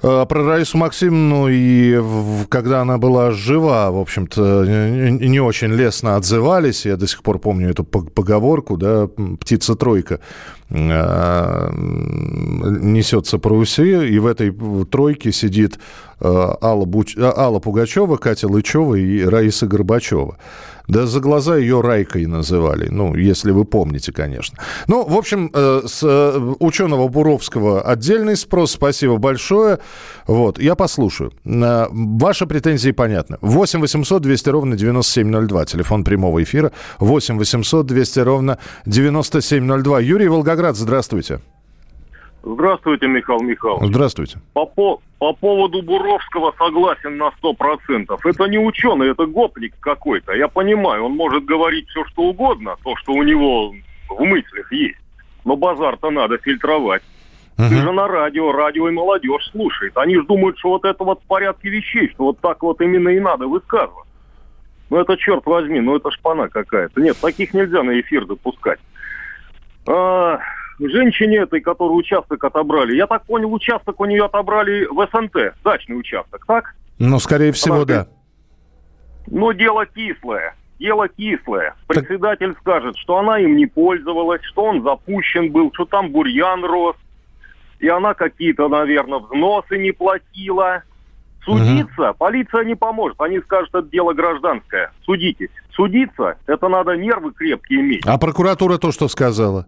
про 0.00 0.44
Раису 0.44 0.76
Максимовну 0.78 1.48
и 1.48 1.98
когда 2.48 2.82
она 2.82 2.98
была 2.98 3.30
жива, 3.30 3.90
в 3.90 3.98
общем-то, 3.98 4.64
не 4.66 5.40
очень 5.40 5.68
лестно 5.68 6.16
отзывались. 6.16 6.84
Я 6.86 6.96
до 6.96 7.06
сих 7.06 7.22
пор 7.22 7.38
помню 7.38 7.70
эту 7.70 7.84
поговорку, 7.84 8.76
да, 8.76 9.08
птица-тройка 9.40 10.20
э, 10.70 11.70
несется 11.72 13.38
по 13.38 13.50
Руси, 13.50 14.06
и 14.08 14.18
в 14.18 14.26
этой 14.26 14.54
тройке 14.84 15.32
сидит 15.32 15.78
э, 16.20 16.54
Алла, 16.62 16.84
Буч... 16.84 17.16
Алла 17.16 17.58
Пугачева, 17.60 18.16
Катя 18.16 18.48
Лычева 18.48 18.94
и 18.96 19.22
Раиса 19.22 19.66
Горбачева. 19.66 20.36
Да 20.88 21.06
за 21.06 21.20
глаза 21.20 21.56
ее 21.56 21.80
Райкой 21.80 22.26
называли, 22.26 22.88
ну, 22.90 23.14
если 23.14 23.52
вы 23.52 23.64
помните, 23.64 24.12
конечно. 24.12 24.58
Ну, 24.86 25.04
в 25.04 25.16
общем, 25.16 25.50
э, 25.52 25.82
с 25.86 26.02
э, 26.02 26.54
ученого 26.60 27.08
Буровского 27.08 27.80
отдельный 27.82 28.36
спрос, 28.36 28.72
спасибо 28.72 29.16
большое. 29.16 29.78
Вот, 30.26 30.58
я 30.58 30.74
послушаю. 30.74 31.32
Э, 31.44 31.86
ваши 31.90 32.46
претензии 32.46 32.90
понятны. 32.90 33.38
8 33.40 33.80
800 33.80 34.22
200 34.22 34.48
ровно 34.50 34.76
9702, 34.76 35.64
телефон 35.64 36.04
прямого 36.04 36.42
эфира. 36.42 36.70
8 36.98 37.38
800 37.38 37.86
200 37.86 38.18
ровно 38.20 38.58
9702. 38.84 40.00
Юрий 40.00 40.28
Волгоград, 40.28 40.76
здравствуйте. 40.76 40.94
Здравствуйте, 41.04 41.53
Михаил 42.44 43.40
Михайлович. 43.40 43.88
Здравствуйте. 43.88 44.38
По, 44.52 44.66
по, 44.66 45.00
по 45.18 45.32
поводу 45.32 45.82
Буровского 45.82 46.54
согласен 46.58 47.16
на 47.16 47.30
сто 47.38 47.54
процентов. 47.54 48.24
Это 48.26 48.44
не 48.44 48.58
ученый, 48.58 49.10
это 49.10 49.26
гопник 49.26 49.74
какой-то. 49.80 50.32
Я 50.32 50.48
понимаю, 50.48 51.04
он 51.04 51.12
может 51.12 51.44
говорить 51.44 51.88
все, 51.88 52.04
что 52.06 52.22
угодно, 52.22 52.76
то, 52.84 52.94
что 52.96 53.12
у 53.12 53.22
него 53.22 53.72
в 54.10 54.20
мыслях 54.22 54.70
есть. 54.72 54.98
Но 55.44 55.56
базар-то 55.56 56.10
надо 56.10 56.38
фильтровать. 56.38 57.02
Угу. 57.58 57.68
Ты 57.68 57.76
же 57.76 57.92
на 57.92 58.08
радио, 58.08 58.52
радио 58.52 58.88
и 58.88 58.92
молодежь 58.92 59.48
слушает. 59.50 59.96
Они 59.96 60.16
же 60.16 60.24
думают, 60.24 60.58
что 60.58 60.70
вот 60.70 60.84
это 60.84 61.04
вот 61.04 61.20
в 61.22 61.26
порядке 61.26 61.68
вещей, 61.70 62.10
что 62.10 62.24
вот 62.24 62.40
так 62.40 62.62
вот 62.62 62.80
именно 62.80 63.08
и 63.08 63.20
надо 63.20 63.46
высказывать. 63.46 64.08
Ну 64.90 64.98
это 64.98 65.16
черт 65.16 65.46
возьми, 65.46 65.80
ну 65.80 65.96
это 65.96 66.10
шпана 66.10 66.48
какая-то. 66.48 67.00
Нет, 67.00 67.16
таких 67.20 67.54
нельзя 67.54 67.82
на 67.82 67.98
эфир 68.00 68.26
допускать. 68.26 68.80
А, 69.86 70.38
женщине 70.78 71.38
этой, 71.38 71.60
которую 71.60 71.96
участок 71.96 72.42
отобрали, 72.44 72.96
я 72.96 73.06
так 73.06 73.24
понял, 73.24 73.52
участок 73.52 74.00
у 74.00 74.04
нее 74.04 74.24
отобрали 74.24 74.86
в 74.86 75.08
СНТ, 75.12 75.54
дачный 75.62 75.98
участок, 75.98 76.44
так? 76.46 76.74
Ну, 76.98 77.18
скорее 77.18 77.52
всего, 77.52 77.76
Она, 77.76 77.84
да. 77.84 78.06
Но 79.26 79.52
дело 79.52 79.86
кислое. 79.86 80.54
Дело 80.78 81.08
кислое. 81.08 81.74
Председатель 81.86 82.52
так... 82.52 82.60
скажет, 82.60 82.96
что 82.96 83.18
она 83.18 83.38
им 83.38 83.56
не 83.56 83.66
пользовалась, 83.66 84.42
что 84.42 84.64
он 84.64 84.82
запущен 84.82 85.50
был, 85.50 85.70
что 85.72 85.84
там 85.84 86.10
бурьян 86.10 86.64
рос, 86.64 86.96
и 87.78 87.88
она 87.88 88.14
какие-то, 88.14 88.68
наверное, 88.68 89.18
взносы 89.20 89.78
не 89.78 89.92
платила. 89.92 90.82
Судиться 91.44 92.10
угу. 92.10 92.18
полиция 92.18 92.64
не 92.64 92.74
поможет. 92.74 93.20
Они 93.20 93.38
скажут, 93.40 93.74
это 93.74 93.86
дело 93.88 94.14
гражданское. 94.14 94.90
Судитесь. 95.04 95.50
Судиться, 95.72 96.36
это 96.46 96.68
надо 96.68 96.96
нервы 96.96 97.32
крепкие 97.32 97.80
иметь. 97.80 98.06
А 98.06 98.16
прокуратура 98.16 98.78
то, 98.78 98.92
что 98.92 99.08
сказала? 99.08 99.66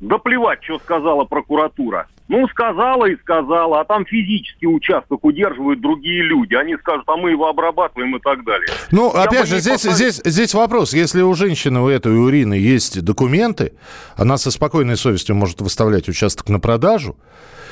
Да 0.00 0.16
плевать, 0.16 0.64
что 0.64 0.78
сказала 0.78 1.24
прокуратура. 1.24 2.06
Ну, 2.28 2.46
сказала 2.48 3.06
и 3.06 3.16
сказала, 3.16 3.80
а 3.80 3.84
там 3.84 4.06
физический 4.06 4.66
участок 4.66 5.24
удерживают 5.24 5.80
другие 5.80 6.22
люди. 6.22 6.54
Они 6.54 6.76
скажут, 6.76 7.04
а 7.08 7.16
мы 7.16 7.32
его 7.32 7.48
обрабатываем 7.48 8.16
и 8.16 8.20
так 8.20 8.44
далее. 8.44 8.68
Ну, 8.92 9.12
Я 9.12 9.24
опять 9.24 9.48
же, 9.48 9.58
здесь, 9.58 9.82
поставил... 9.82 9.96
здесь, 9.96 10.22
здесь 10.24 10.54
вопрос. 10.54 10.94
Если 10.94 11.20
у 11.22 11.34
женщины, 11.34 11.80
у 11.80 11.88
этой, 11.88 12.12
у 12.12 12.30
Ирины 12.30 12.54
есть 12.54 13.04
документы, 13.04 13.72
она 14.16 14.38
со 14.38 14.50
спокойной 14.50 14.96
совестью 14.96 15.34
может 15.34 15.60
выставлять 15.60 16.08
участок 16.08 16.48
на 16.48 16.60
продажу. 16.60 17.16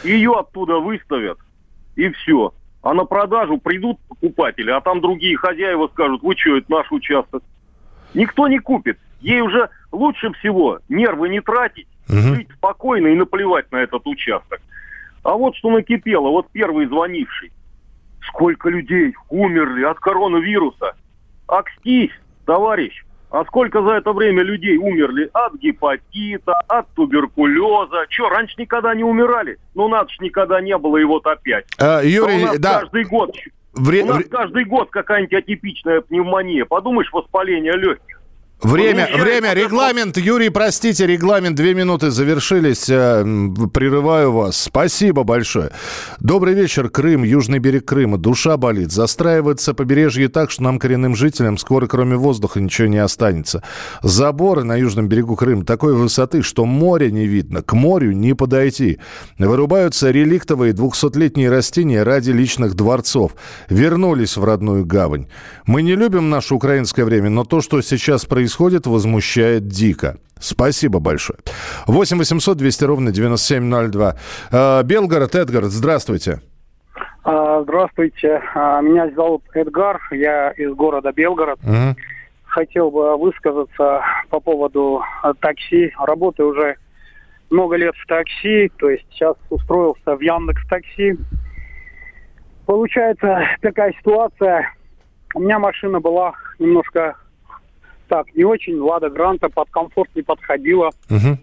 Ее 0.03 0.33
оттуда 0.33 0.81
выставят, 0.81 1.39
и 1.97 2.11
все. 2.11 2.53
А 2.83 2.95
на 2.95 3.05
продажу 3.05 3.59
придут 3.59 3.99
покупатели, 4.09 4.71
а 4.71 4.81
там 4.81 5.01
другие 5.01 5.37
хозяева 5.37 5.89
скажут, 5.93 6.23
вы 6.23 6.37
что, 6.37 6.57
это 6.57 6.71
наш 6.71 6.91
участок. 6.91 7.43
Никто 8.13 8.49
не 8.49 8.59
купит. 8.59 8.99
Ей 9.21 9.41
уже 9.41 9.71
лучше 9.93 10.33
всего 10.35 10.81
нервы 10.89 11.29
не 11.29 11.41
тратить, 11.41 11.87
угу. 12.09 12.35
жить 12.35 12.49
спокойно 12.57 13.09
и 13.09 13.15
наплевать 13.15 13.71
на 13.73 13.77
этот 13.77 14.07
участок. 14.07 14.61
А 15.23 15.35
вот 15.35 15.57
что 15.57 15.71
накипело, 15.71 16.29
вот 16.29 16.47
первый 16.53 16.87
звонивший. 16.87 17.53
Сколько 18.29 18.69
людей 18.69 19.15
умерли 19.29 19.85
от 19.85 19.99
коронавируса. 19.99 20.95
Акстись, 21.47 22.12
товарищ. 22.45 23.05
А 23.31 23.45
сколько 23.45 23.83
за 23.83 23.93
это 23.93 24.12
время 24.12 24.43
людей 24.43 24.79
умерли 24.79 25.29
от 25.35 25.55
гепатита, 25.57 26.53
от 26.67 26.88
туберкулеза? 26.95 28.07
Че, 28.09 28.29
раньше 28.29 28.55
никогда 28.57 28.95
не 28.95 29.05
умирали? 29.05 29.59
Ну, 29.75 29.88
надо 29.88 30.11
ж 30.11 30.19
никогда 30.21 30.61
не 30.62 30.77
было, 30.79 30.97
и 30.97 31.05
вот 31.05 31.27
опять. 31.27 31.67
А, 31.79 32.00
Юрий, 32.03 32.37
а 32.37 32.37
у 32.37 32.47
нас 32.47 32.59
да. 32.59 32.81
каждый 32.81 33.05
год... 33.05 33.37
Вре... 33.75 34.03
У 34.03 34.07
нас 34.07 34.25
каждый 34.31 34.65
год 34.65 34.91
какая-нибудь 34.91 35.35
атипичная 35.35 36.00
пневмония. 36.00 36.65
Подумаешь, 36.65 37.12
воспаление 37.12 37.75
легких. 37.75 38.18
Время, 38.61 39.09
время, 39.15 39.53
регламент, 39.53 40.17
Юрий, 40.17 40.49
простите, 40.49 41.07
регламент, 41.07 41.55
две 41.55 41.75
минуты 41.75 42.11
завершились, 42.11 42.88
э, 42.88 43.23
прерываю 43.73 44.33
вас. 44.33 44.61
Спасибо 44.61 45.23
большое. 45.23 45.71
Добрый 46.19 46.55
вечер, 46.55 46.88
Крым, 46.88 47.23
южный 47.23 47.61
берег 47.61 47.85
Крыма, 47.85 48.19
душа 48.19 48.57
болит. 48.57 48.91
Застраивается 48.91 49.75
побережье 49.75 50.29
так, 50.29 50.50
что 50.50 50.65
нам, 50.65 50.81
коренным 50.81 51.15
жителям, 51.15 51.57
скоро 51.57 51.87
кроме 51.87 52.17
воздуха 52.17 52.59
ничего 52.61 52.88
не 52.88 52.99
останется. 52.99 53.62
Заборы 54.03 54.65
на 54.65 54.75
южном 54.75 55.07
берегу 55.07 55.37
Крыма 55.37 55.65
такой 55.65 55.95
высоты, 55.95 56.43
что 56.43 56.65
море 56.65 57.12
не 57.12 57.29
видно, 57.29 57.62
к 57.62 57.75
морю 57.75 58.11
не 58.11 58.35
подойти. 58.35 58.99
Вырубаются 59.38 60.11
реликтовые 60.11 60.73
двухсотлетние 60.73 61.49
растения 61.49 62.03
ради 62.03 62.33
личных 62.33 62.75
дворцов. 62.75 63.37
Вернулись 63.69 64.37
в 64.37 64.43
родную 64.43 64.85
гавань. 64.85 65.29
Мы 65.65 65.83
не 65.83 65.95
любим 65.95 66.29
наше 66.29 66.55
украинское 66.55 67.05
время, 67.05 67.31
но 67.31 67.45
то, 67.45 67.61
что 67.61 67.81
сейчас 67.83 68.25
происходит, 68.25 68.48
происходит, 68.49 68.87
возмущает 68.87 69.69
дико. 69.69 70.17
Спасибо 70.40 71.00
большое. 71.00 71.38
8 71.87 72.17
800 72.17 72.57
200 72.57 72.85
ровно 72.85 73.12
9702. 73.12 74.14
Э, 74.50 74.83
Белгород, 74.85 75.35
Эдгар, 75.35 75.64
здравствуйте. 75.64 76.40
А, 77.25 77.61
здравствуйте. 77.62 78.40
А, 78.55 78.81
меня 78.81 79.11
зовут 79.14 79.43
Эдгар, 79.52 80.00
я 80.12 80.50
из 80.52 80.73
города 80.73 81.12
Белгород. 81.12 81.59
Угу. 81.62 81.97
Хотел 82.45 82.90
бы 82.90 83.19
высказаться 83.19 84.00
по 84.31 84.40
поводу 84.40 85.02
такси. 85.40 85.93
Работаю 85.99 86.49
уже 86.49 86.76
много 87.50 87.76
лет 87.76 87.95
в 87.97 88.07
такси, 88.07 88.73
то 88.78 88.88
есть 88.88 89.05
сейчас 89.11 89.37
устроился 89.50 90.17
в 90.17 90.21
Яндекс 90.21 90.67
Такси. 90.69 91.19
Получается 92.64 93.43
такая 93.61 93.93
ситуация. 93.99 94.73
У 95.35 95.40
меня 95.40 95.59
машина 95.59 96.00
была 96.00 96.33
немножко 96.59 97.14
так, 98.09 98.35
не 98.35 98.45
очень. 98.45 98.79
Лада 98.79 99.11
Гранта 99.11 99.49
под 99.49 99.71
комфорт 99.71 100.11
не 100.15 100.23
подходила. 100.23 100.91
Угу. 101.11 101.38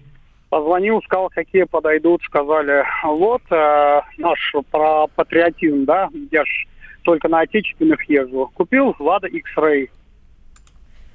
Позвонил, 0.49 1.01
сказал, 1.03 1.29
какие 1.29 1.63
подойдут. 1.63 2.21
Сказали, 2.23 2.83
вот 3.03 3.41
э, 3.51 4.01
наш 4.17 4.53
про 4.71 5.07
патриотизм, 5.07 5.85
да, 5.85 6.09
я 6.31 6.43
ж 6.43 6.67
только 7.03 7.29
на 7.29 7.41
отечественных 7.41 8.03
езжу. 8.09 8.51
Купил 8.53 8.95
Лада 8.99 9.27
X-Ray. 9.27 9.89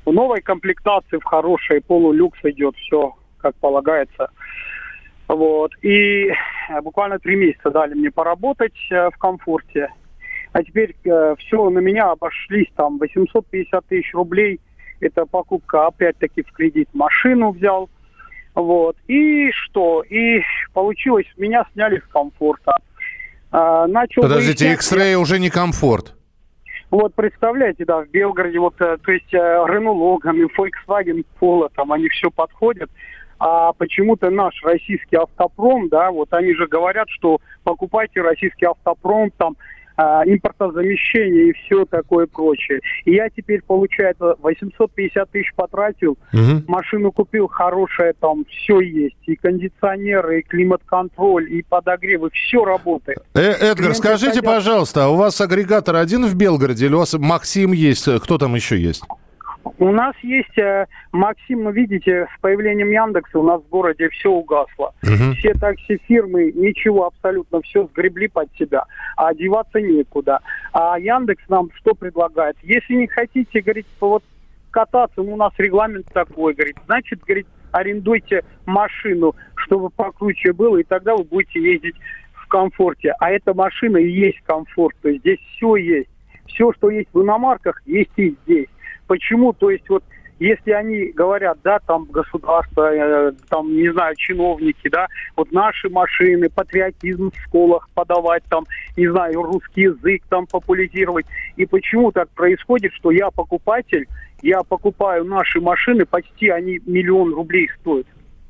В 0.05 0.13
новой 0.13 0.41
комплектации, 0.41 1.19
в 1.19 1.25
хорошей, 1.25 1.83
полулюкс 1.83 2.39
идет, 2.45 2.77
все 2.77 3.15
как 3.39 3.55
полагается. 3.57 4.31
Вот. 5.29 5.73
И 5.83 6.31
буквально 6.83 7.19
три 7.19 7.37
месяца 7.37 7.71
дали 7.71 7.95
мне 7.95 8.11
поработать 8.11 8.77
э, 8.91 9.11
в 9.11 9.19
комфорте. 9.19 9.93
А 10.53 10.63
теперь 10.63 10.95
э, 11.05 11.35
все 11.39 11.71
на 11.71 11.79
меня 11.79 12.11
обошлись 12.11 12.69
там 12.77 12.99
850 12.99 13.87
тысяч 13.87 14.15
рублей– 14.15 14.61
это 15.01 15.27
покупка, 15.27 15.87
опять-таки, 15.87 16.43
в 16.43 16.53
кредит 16.53 16.89
машину 16.93 17.53
взял. 17.53 17.89
Вот. 18.55 18.97
И 19.07 19.51
что? 19.53 20.03
И 20.03 20.43
получилось, 20.73 21.27
меня 21.37 21.65
сняли 21.73 21.99
с 22.01 22.13
комфорта. 22.13 22.73
А, 23.51 23.87
начал 23.87 24.23
Подождите, 24.23 24.67
выяснять... 24.67 24.79
X-Ray 24.79 25.15
уже 25.15 25.39
не 25.39 25.51
комфорт. 25.51 26.15
Вот 26.91 27.15
представляете, 27.15 27.85
да, 27.85 28.03
в 28.03 28.09
Белгороде, 28.09 28.59
вот, 28.59 28.75
э, 28.81 28.97
то 29.01 29.13
есть 29.13 29.33
Renault 29.33 29.95
Logan 29.95 30.37
и 30.37 30.47
Volkswagen 30.47 31.25
Polo, 31.41 31.71
там 31.75 31.93
они 31.93 32.09
все 32.09 32.33
подходят, 32.33 32.91
а 33.39 33.73
почему-то 33.75 34.29
наш 34.29 34.61
российский 34.65 35.17
автопром, 35.17 35.89
да, 35.89 36.11
вот 36.11 36.33
они 36.33 36.53
же 36.55 36.67
говорят, 36.67 37.09
что 37.09 37.39
покупайте 37.63 38.21
российский 38.21 38.67
автопром, 38.67 39.31
там 39.37 39.57
а, 40.01 40.23
импортозамещение 40.25 41.51
и 41.51 41.53
все 41.53 41.85
такое 41.85 42.27
прочее. 42.27 42.81
И 43.05 43.13
я 43.13 43.29
теперь, 43.29 43.61
получается, 43.61 44.35
850 44.41 45.31
тысяч 45.31 45.53
потратил, 45.55 46.17
угу. 46.33 46.63
машину 46.67 47.13
купил 47.13 47.49
хорошая, 47.49 48.15
там 48.19 48.47
все 48.49 48.81
есть, 48.81 49.17
и 49.27 49.37
кондиционеры, 49.37 50.41
и 50.41 50.43
климат-контроль, 50.43 51.53
и 51.53 51.63
подогревы, 51.63 52.31
все 52.31 52.65
работает. 52.65 53.19
Э, 53.35 53.41
Эдгар, 53.41 53.75
Клиенты 53.77 53.95
скажите, 53.99 54.27
хотят... 54.29 54.45
пожалуйста, 54.47 55.05
а 55.05 55.09
у 55.09 55.17
вас 55.17 55.39
агрегатор 55.39 55.97
один 55.97 56.25
в 56.25 56.35
Белгороде 56.35 56.87
или 56.87 56.95
у 56.95 56.99
вас 56.99 57.13
Максим 57.19 57.73
есть, 57.73 58.09
кто 58.23 58.39
там 58.39 58.55
еще 58.55 58.81
есть? 58.81 59.03
У 59.79 59.93
нас 59.93 60.15
есть, 60.23 60.57
э, 60.59 60.87
Максим, 61.13 61.65
ну 61.65 61.71
видите, 61.71 62.27
с 62.35 62.41
появлением 62.41 62.91
Яндекса 62.91 63.39
у 63.39 63.43
нас 63.43 63.61
в 63.61 63.69
городе 63.69 64.09
все 64.09 64.31
угасло. 64.31 64.95
Угу. 65.03 65.35
Все 65.39 65.55
такси-фирмы, 65.55 66.53
ничего 66.53 67.07
абсолютно, 67.07 67.61
все 67.63 67.87
сгребли 67.87 68.29
под 68.29 68.49
себя, 68.59 68.85
а 69.17 69.29
одеваться 69.29 69.81
некуда. 69.81 70.41
А 70.73 70.99
Яндекс 70.99 71.43
нам 71.49 71.71
что 71.75 71.95
предлагает? 71.95 72.57
Если 72.63 72.95
не 72.95 73.07
хотите, 73.07 73.61
говорит, 73.61 73.87
вот 74.01 74.23
кататься, 74.71 75.23
ну 75.23 75.35
у 75.35 75.37
нас 75.37 75.53
регламент 75.59 76.07
такой, 76.13 76.55
говорит, 76.55 76.77
значит, 76.87 77.21
говорит, 77.21 77.47
арендуйте 77.73 78.45
машину, 78.67 79.35
чтобы 79.57 79.91
покруче 79.91 80.53
было, 80.53 80.79
и 80.79 80.85
тогда 80.85 81.17
вы 81.17 81.25
будете 81.25 81.61
ездить 81.61 81.97
в 82.33 82.49
комфорте. 82.49 83.15
А 83.19 83.31
эта 83.31 83.53
машина 83.55 83.99
и 83.99 84.09
есть 84.09 84.41
комфорт, 84.45 84.97
то 85.03 85.09
есть 85.09 85.21
здесь 85.21 85.41
все 85.57 85.77
есть. 85.77 86.09
Все, 86.47 86.73
что 86.73 86.91
есть 86.91 87.09
в 87.13 87.23
иномарках, 87.23 87.81
есть 87.87 88.11
и 88.17 88.37
здесь. 88.43 88.67
Почему? 89.11 89.53
То 89.53 89.71
есть 89.71 89.89
вот 89.89 90.05
если 90.39 90.71
они 90.71 91.07
говорят, 91.07 91.59
да, 91.65 91.81
там 91.81 92.05
государство, 92.05 92.95
э, 92.95 93.33
там, 93.49 93.75
не 93.75 93.93
знаю, 93.93 94.15
чиновники, 94.15 94.89
да, 94.89 95.09
вот 95.35 95.51
наши 95.51 95.89
машины, 95.89 96.49
патриотизм 96.49 97.33
в 97.33 97.41
школах 97.49 97.89
подавать, 97.93 98.45
там, 98.49 98.67
не 98.97 99.09
знаю, 99.09 99.43
русский 99.43 99.81
язык 99.81 100.23
там 100.29 100.47
популяризировать. 100.47 101.27
И 101.57 101.67
почему 101.67 102.13
так 102.13 102.29
происходит, 102.31 102.93
что 102.93 103.11
я 103.11 103.33
покупатель, 103.33 104.07
я 104.43 104.63
покупаю 104.63 105.25
наши 105.25 105.61
машины, 105.61 106.07
почти 106.07 106.49
они 106.51 106.79
миллион 106.87 107.35
рублей 107.35 107.69
стоят. 107.81 108.07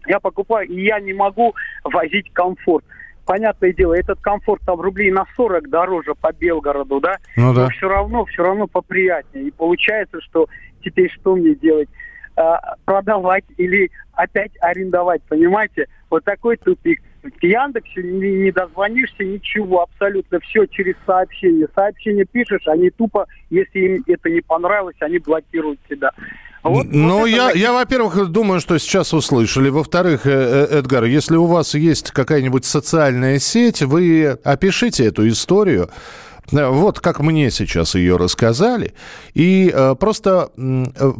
Я 0.06 0.20
покупаю, 0.20 0.68
и 0.68 0.84
я 0.84 1.00
не 1.00 1.14
могу 1.14 1.54
возить 1.84 2.30
комфорт 2.34 2.84
понятное 3.30 3.72
дело, 3.72 3.94
этот 3.94 4.20
комфорт 4.20 4.60
там 4.66 4.80
рублей 4.80 5.12
на 5.12 5.24
40 5.36 5.70
дороже 5.70 6.16
по 6.20 6.32
Белгороду, 6.32 6.98
да, 6.98 7.18
ну, 7.36 7.54
да. 7.54 7.62
но 7.62 7.68
все 7.68 7.88
равно, 7.88 8.24
все 8.24 8.42
равно 8.42 8.66
поприятнее. 8.66 9.46
И 9.46 9.50
получается, 9.52 10.20
что 10.20 10.48
теперь 10.84 11.08
что 11.12 11.36
мне 11.36 11.54
делать? 11.54 11.88
А, 12.34 12.74
продавать 12.84 13.44
или 13.56 13.88
опять 14.14 14.50
арендовать, 14.60 15.22
понимаете? 15.28 15.86
Вот 16.10 16.24
такой 16.24 16.56
тупик. 16.56 17.00
К 17.22 17.44
Яндексу 17.44 18.00
не, 18.00 18.32
не 18.32 18.50
дозвонишься, 18.50 19.22
ничего, 19.22 19.82
абсолютно 19.82 20.40
все 20.40 20.66
через 20.66 20.96
сообщение. 21.06 21.68
Сообщение 21.72 22.24
пишешь, 22.24 22.66
они 22.66 22.90
тупо, 22.90 23.26
если 23.48 23.78
им 23.78 24.04
это 24.08 24.28
не 24.28 24.40
понравилось, 24.40 24.96
они 24.98 25.20
блокируют 25.20 25.78
тебя. 25.88 26.10
Вот, 26.62 26.86
ну, 26.90 27.20
вот 27.20 27.26
я, 27.26 27.52
я, 27.52 27.72
во-первых, 27.72 28.28
думаю, 28.28 28.60
что 28.60 28.78
сейчас 28.78 29.14
услышали. 29.14 29.70
Во-вторых, 29.70 30.26
э, 30.26 30.30
э, 30.70 30.78
Эдгар, 30.78 31.04
если 31.04 31.36
у 31.36 31.46
вас 31.46 31.74
есть 31.74 32.10
какая-нибудь 32.10 32.66
социальная 32.66 33.38
сеть, 33.38 33.80
вы 33.82 34.38
опишите 34.44 35.06
эту 35.06 35.26
историю. 35.26 35.88
Э, 36.52 36.68
вот 36.68 37.00
как 37.00 37.20
мне 37.20 37.50
сейчас 37.50 37.94
ее 37.94 38.16
рассказали. 38.16 38.92
И 39.32 39.72
э, 39.72 39.94
просто 39.98 40.50
э, 40.56 41.12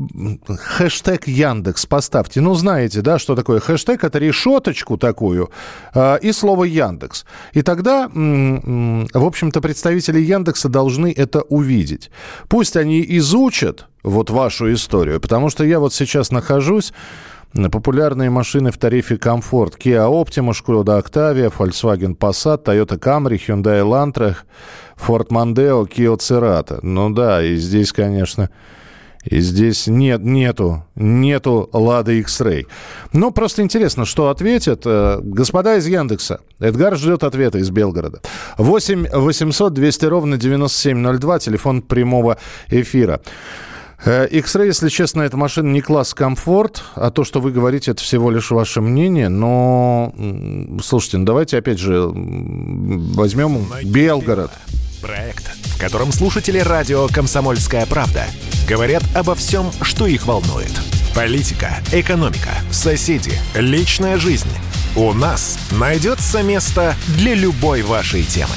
хэштег 0.47 1.27
Яндекс 1.27 1.87
поставьте. 1.87 2.43
Ну, 2.43 2.55
знаете, 2.55 3.01
да, 3.01 3.19
что 3.19 3.35
такое 3.35 3.61
хэштег? 3.61 4.05
Это 4.05 4.19
решеточку 4.19 4.99
такую 4.99 5.51
э, 5.95 6.19
и 6.21 6.33
слово 6.33 6.65
Яндекс. 6.65 7.25
И 7.55 7.63
тогда, 7.63 8.11
э, 8.15 8.19
э, 8.19 9.07
в 9.15 9.25
общем-то, 9.25 9.63
представители 9.63 10.21
Яндекса 10.21 10.69
должны 10.69 11.15
это 11.17 11.41
увидеть. 11.43 12.11
Пусть 12.49 12.77
они 12.77 13.03
изучат 13.09 13.87
вот 14.03 14.31
вашу 14.31 14.73
историю, 14.73 15.21
потому 15.21 15.51
что 15.51 15.65
я 15.65 15.81
вот 15.81 15.93
сейчас 15.95 16.31
нахожусь 16.31 16.93
Популярные 17.53 18.31
машины 18.31 18.71
в 18.71 18.79
тарифе 18.79 19.17
комфорт. 19.17 19.75
Kia 19.77 20.09
Optima, 20.09 20.53
Skoda 20.53 21.03
Octavia, 21.03 21.53
Volkswagen 21.53 22.15
Passat, 22.15 22.63
Toyota 22.65 22.97
Camry, 22.97 23.41
Hyundai 23.45 23.81
Elantra, 23.81 24.37
Ford 24.97 25.31
Mondeo, 25.31 25.85
Kia 25.85 26.17
Cerato. 26.17 26.79
Ну 26.83 27.11
да, 27.11 27.43
и 27.43 27.57
здесь, 27.57 27.93
конечно, 27.93 28.51
и 29.25 29.41
здесь 29.41 29.89
нет, 29.89 30.23
нету, 30.23 30.85
нету 30.95 31.69
Лада 31.73 32.13
X-Ray. 32.13 32.67
Ну, 33.13 33.33
просто 33.33 33.63
интересно, 33.63 34.05
что 34.05 34.29
ответят 34.29 34.83
э, 34.87 35.19
господа 35.21 35.77
из 35.77 35.87
Яндекса. 35.89 36.41
Эдгар 36.61 36.97
ждет 36.97 37.25
ответа 37.25 37.59
из 37.59 37.71
Белгорода. 37.71 38.21
8 38.59 39.09
800 39.13 39.75
200 39.75 40.05
ровно 40.07 40.37
9702, 40.39 41.39
телефон 41.41 41.83
прямого 41.83 42.39
эфира. 42.69 43.21
Э, 44.05 44.27
X-Ray, 44.31 44.67
если 44.67 44.89
честно, 44.89 45.23
эта 45.23 45.37
машина 45.37 45.69
не 45.69 45.81
класс 45.81 46.15
комфорт, 46.15 46.83
а 46.95 47.11
то, 47.11 47.25
что 47.25 47.41
вы 47.41 47.51
говорите, 47.51 47.91
это 47.91 48.03
всего 48.03 48.31
лишь 48.31 48.51
ваше 48.51 48.81
мнение. 48.81 49.29
Но, 49.29 50.15
слушайте, 50.83 51.19
ну 51.19 51.25
давайте 51.25 51.59
опять 51.59 51.79
же 51.79 52.11
возьмем 52.13 53.67
Белгород. 53.85 54.51
Проект, 55.03 55.47
в 55.67 55.81
котором 55.81 56.13
слушатели 56.13 56.59
радио 56.59 57.09
«Комсомольская 57.09 57.87
правда» 57.87 58.25
говорят 58.69 59.03
обо 59.15 59.35
всем, 59.35 59.71
что 59.83 60.07
их 60.07 60.27
волнует. 60.27 60.73
Политика, 61.15 61.79
экономика, 61.93 62.51
соседи, 62.71 63.33
личная 63.55 64.17
жизнь. 64.19 64.51
У 64.97 65.13
нас 65.13 65.59
найдется 65.73 66.43
место 66.43 66.95
для 67.17 67.35
любой 67.35 67.83
вашей 67.83 68.23
темы. 68.23 68.57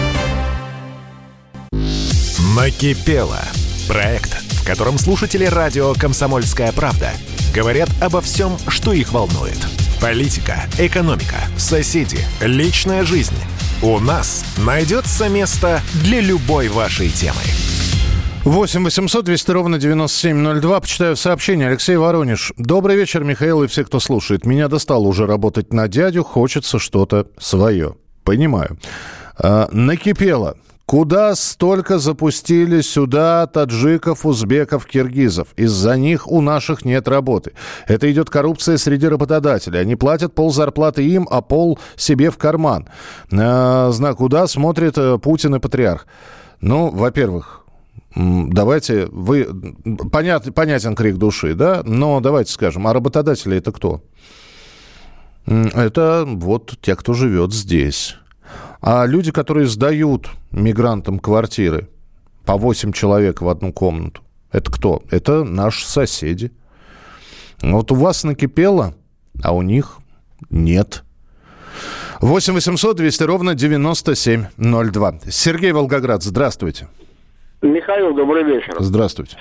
Накипело. 2.55 3.39
Проект, 3.87 4.33
в 4.33 4.65
котором 4.65 4.97
слушатели 4.97 5.45
радио 5.45 5.93
«Комсомольская 5.93 6.73
правда» 6.73 7.11
говорят 7.55 7.89
обо 8.01 8.19
всем, 8.19 8.57
что 8.67 8.91
их 8.91 9.13
волнует. 9.13 9.57
Политика, 10.01 10.63
экономика, 10.77 11.37
соседи, 11.57 12.17
личная 12.41 13.03
жизнь. 13.03 13.35
У 13.81 13.99
нас 13.99 14.43
найдется 14.57 15.29
место 15.29 15.79
для 16.03 16.19
любой 16.19 16.67
вашей 16.67 17.09
темы. 17.09 17.39
8 18.43 18.83
800 18.83 19.23
200 19.23 19.51
ровно 19.51 19.77
9702. 19.77 20.81
Почитаю 20.81 21.15
сообщение. 21.15 21.69
Алексей 21.69 21.95
Воронеж. 21.95 22.51
Добрый 22.57 22.97
вечер, 22.97 23.23
Михаил 23.23 23.63
и 23.63 23.67
все, 23.67 23.85
кто 23.85 24.01
слушает. 24.01 24.45
Меня 24.45 24.67
достало 24.67 25.07
уже 25.07 25.25
работать 25.25 25.71
на 25.71 25.87
дядю. 25.87 26.23
Хочется 26.25 26.79
что-то 26.79 27.27
свое. 27.39 27.95
Понимаю. 28.25 28.77
А, 29.37 29.69
накипело. 29.71 30.57
Куда 30.91 31.35
столько 31.35 31.99
запустили 31.99 32.81
сюда 32.81 33.47
таджиков, 33.47 34.25
узбеков, 34.25 34.85
киргизов? 34.85 35.47
Из-за 35.55 35.95
них 35.95 36.29
у 36.29 36.41
наших 36.41 36.83
нет 36.83 37.07
работы. 37.07 37.53
Это 37.87 38.11
идет 38.11 38.29
коррупция 38.29 38.75
среди 38.75 39.07
работодателей. 39.07 39.79
Они 39.79 39.95
платят 39.95 40.35
пол 40.35 40.51
зарплаты 40.51 41.07
им, 41.07 41.29
а 41.31 41.41
пол 41.41 41.79
себе 41.95 42.29
в 42.29 42.37
карман. 42.37 42.89
Знак, 43.29 44.17
куда 44.17 44.47
смотрит 44.47 44.97
э, 44.97 45.17
Путин 45.17 45.55
и 45.55 45.59
патриарх? 45.59 46.07
Ну, 46.59 46.89
во-первых, 46.89 47.65
давайте, 48.13 49.05
вы, 49.05 49.47
понят, 50.11 50.53
понятен 50.53 50.97
крик 50.97 51.15
души, 51.15 51.53
да, 51.53 51.83
но 51.85 52.19
давайте 52.19 52.51
скажем, 52.51 52.85
а 52.85 52.91
работодатели 52.91 53.55
это 53.55 53.71
кто? 53.71 54.03
Это 55.45 56.25
вот 56.27 56.77
те, 56.81 56.97
кто 56.97 57.13
живет 57.13 57.53
здесь. 57.53 58.17
А 58.81 59.05
люди, 59.05 59.31
которые 59.31 59.67
сдают 59.67 60.29
мигрантам 60.51 61.19
квартиры 61.19 61.87
по 62.45 62.57
8 62.57 62.91
человек 62.93 63.41
в 63.41 63.49
одну 63.49 63.71
комнату, 63.71 64.21
это 64.51 64.71
кто? 64.71 65.03
Это 65.11 65.43
наши 65.43 65.85
соседи. 65.87 66.51
Вот 67.61 67.91
у 67.91 67.95
вас 67.95 68.23
накипело, 68.23 68.95
а 69.43 69.53
у 69.53 69.61
них 69.61 69.99
нет. 70.49 71.03
8 72.21 72.53
800 72.53 72.97
200 72.97 73.23
ровно 73.23 73.55
9702. 73.55 75.13
Сергей 75.29 75.71
Волгоград, 75.71 76.23
здравствуйте. 76.23 76.87
Михаил, 77.61 78.15
добрый 78.15 78.43
вечер. 78.43 78.75
Здравствуйте. 78.79 79.37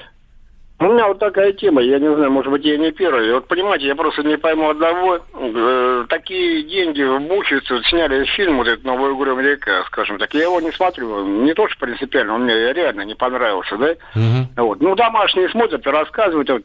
У 0.80 0.84
меня 0.84 1.08
вот 1.08 1.18
такая 1.18 1.52
тема, 1.52 1.82
я 1.82 1.98
не 1.98 2.10
знаю, 2.14 2.30
может 2.30 2.50
быть, 2.50 2.64
я 2.64 2.78
не 2.78 2.90
первый. 2.90 3.34
Вот 3.34 3.46
понимаете, 3.48 3.86
я 3.86 3.94
просто 3.94 4.22
не 4.22 4.38
пойму 4.38 4.70
одного. 4.70 5.18
Э, 5.34 6.06
такие 6.08 6.62
деньги 6.62 7.02
в 7.02 7.20
Бучице 7.20 7.82
сняли 7.90 8.24
фильм, 8.24 8.56
вот 8.56 8.66
этот 8.66 8.82
«Новый 8.82 9.10
угрюм 9.10 9.40
река», 9.40 9.84
скажем 9.88 10.16
так. 10.16 10.32
Я 10.32 10.44
его 10.44 10.58
не 10.58 10.72
смотрю, 10.72 11.26
не 11.44 11.52
то 11.52 11.68
что 11.68 11.80
принципиально, 11.80 12.34
он 12.34 12.44
мне 12.44 12.72
реально 12.72 13.02
не 13.02 13.14
понравился, 13.14 13.76
да? 13.76 13.90
Угу. 13.90 14.64
Вот. 14.64 14.80
Ну, 14.80 14.94
домашние 14.94 15.50
смотрят 15.50 15.86
и 15.86 15.90
рассказывают, 15.90 16.48
вот, 16.48 16.64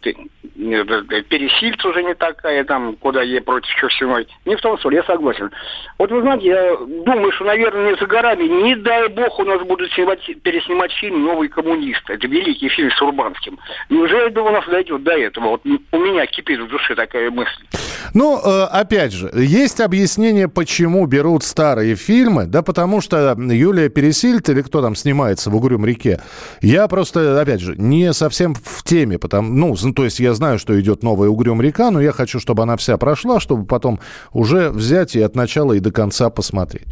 пересильца 1.29 1.87
уже 1.87 2.03
не 2.03 2.13
такая, 2.13 2.63
там, 2.63 2.95
куда 2.95 3.21
ей 3.21 3.41
против 3.41 3.69
Чурсиной. 3.75 4.27
Не 4.45 4.55
в 4.55 4.61
том 4.61 4.77
смысле, 4.79 4.97
я 4.97 5.03
согласен. 5.03 5.51
Вот 5.97 6.11
вы 6.11 6.21
знаете, 6.21 6.47
я 6.47 6.77
думаю, 6.77 7.31
что, 7.33 7.45
наверное, 7.45 7.91
не 7.91 7.99
за 7.99 8.05
горами, 8.05 8.43
не 8.43 8.75
дай 8.75 9.07
бог 9.09 9.39
у 9.39 9.43
нас 9.43 9.61
будут 9.61 9.91
снимать, 9.93 10.19
переснимать 10.43 10.91
фильм 10.93 11.23
«Новый 11.23 11.47
коммунист». 11.47 12.09
Это 12.09 12.27
великий 12.27 12.69
фильм 12.69 12.91
с 12.91 13.01
Урбанским. 13.01 13.57
Неужели 13.89 14.29
до 14.29 14.49
нас 14.49 14.65
дойдет 14.67 15.03
до 15.03 15.11
этого? 15.11 15.49
Вот 15.49 15.61
у 15.65 15.97
меня 15.97 16.25
кипит 16.25 16.59
в 16.59 16.67
душе 16.67 16.95
такая 16.95 17.29
мысль. 17.31 17.63
Ну, 18.13 18.39
э, 18.39 18.63
опять 18.71 19.13
же, 19.13 19.29
есть 19.33 19.81
объяснение, 19.81 20.47
почему 20.47 21.05
берут 21.05 21.43
старые 21.43 21.95
фильмы. 21.95 22.45
Да 22.45 22.61
потому 22.61 23.01
что 23.01 23.35
Юлия 23.37 23.89
Пересильд, 23.89 24.47
или 24.49 24.61
кто 24.61 24.81
там 24.81 24.95
снимается 24.95 25.49
в 25.49 25.55
«Угрюм 25.55 25.85
реке», 25.85 26.21
я 26.61 26.87
просто, 26.87 27.41
опять 27.41 27.61
же, 27.61 27.75
не 27.77 28.13
совсем 28.13 28.55
в 28.55 28.83
теме. 28.83 29.17
Потому, 29.17 29.49
ну, 29.53 29.93
то 29.93 30.03
есть 30.03 30.19
я 30.19 30.33
знаю, 30.33 30.54
что 30.57 30.79
идет 30.79 31.03
новая 31.03 31.29
«Угрюм 31.29 31.61
река», 31.61 31.91
но 31.91 32.01
я 32.01 32.11
хочу, 32.11 32.39
чтобы 32.39 32.63
она 32.63 32.77
вся 32.77 32.97
прошла, 32.97 33.39
чтобы 33.39 33.65
потом 33.65 33.99
уже 34.33 34.69
взять 34.69 35.15
и 35.15 35.21
от 35.21 35.35
начала 35.35 35.73
и 35.73 35.79
до 35.79 35.91
конца 35.91 36.29
посмотреть. 36.29 36.87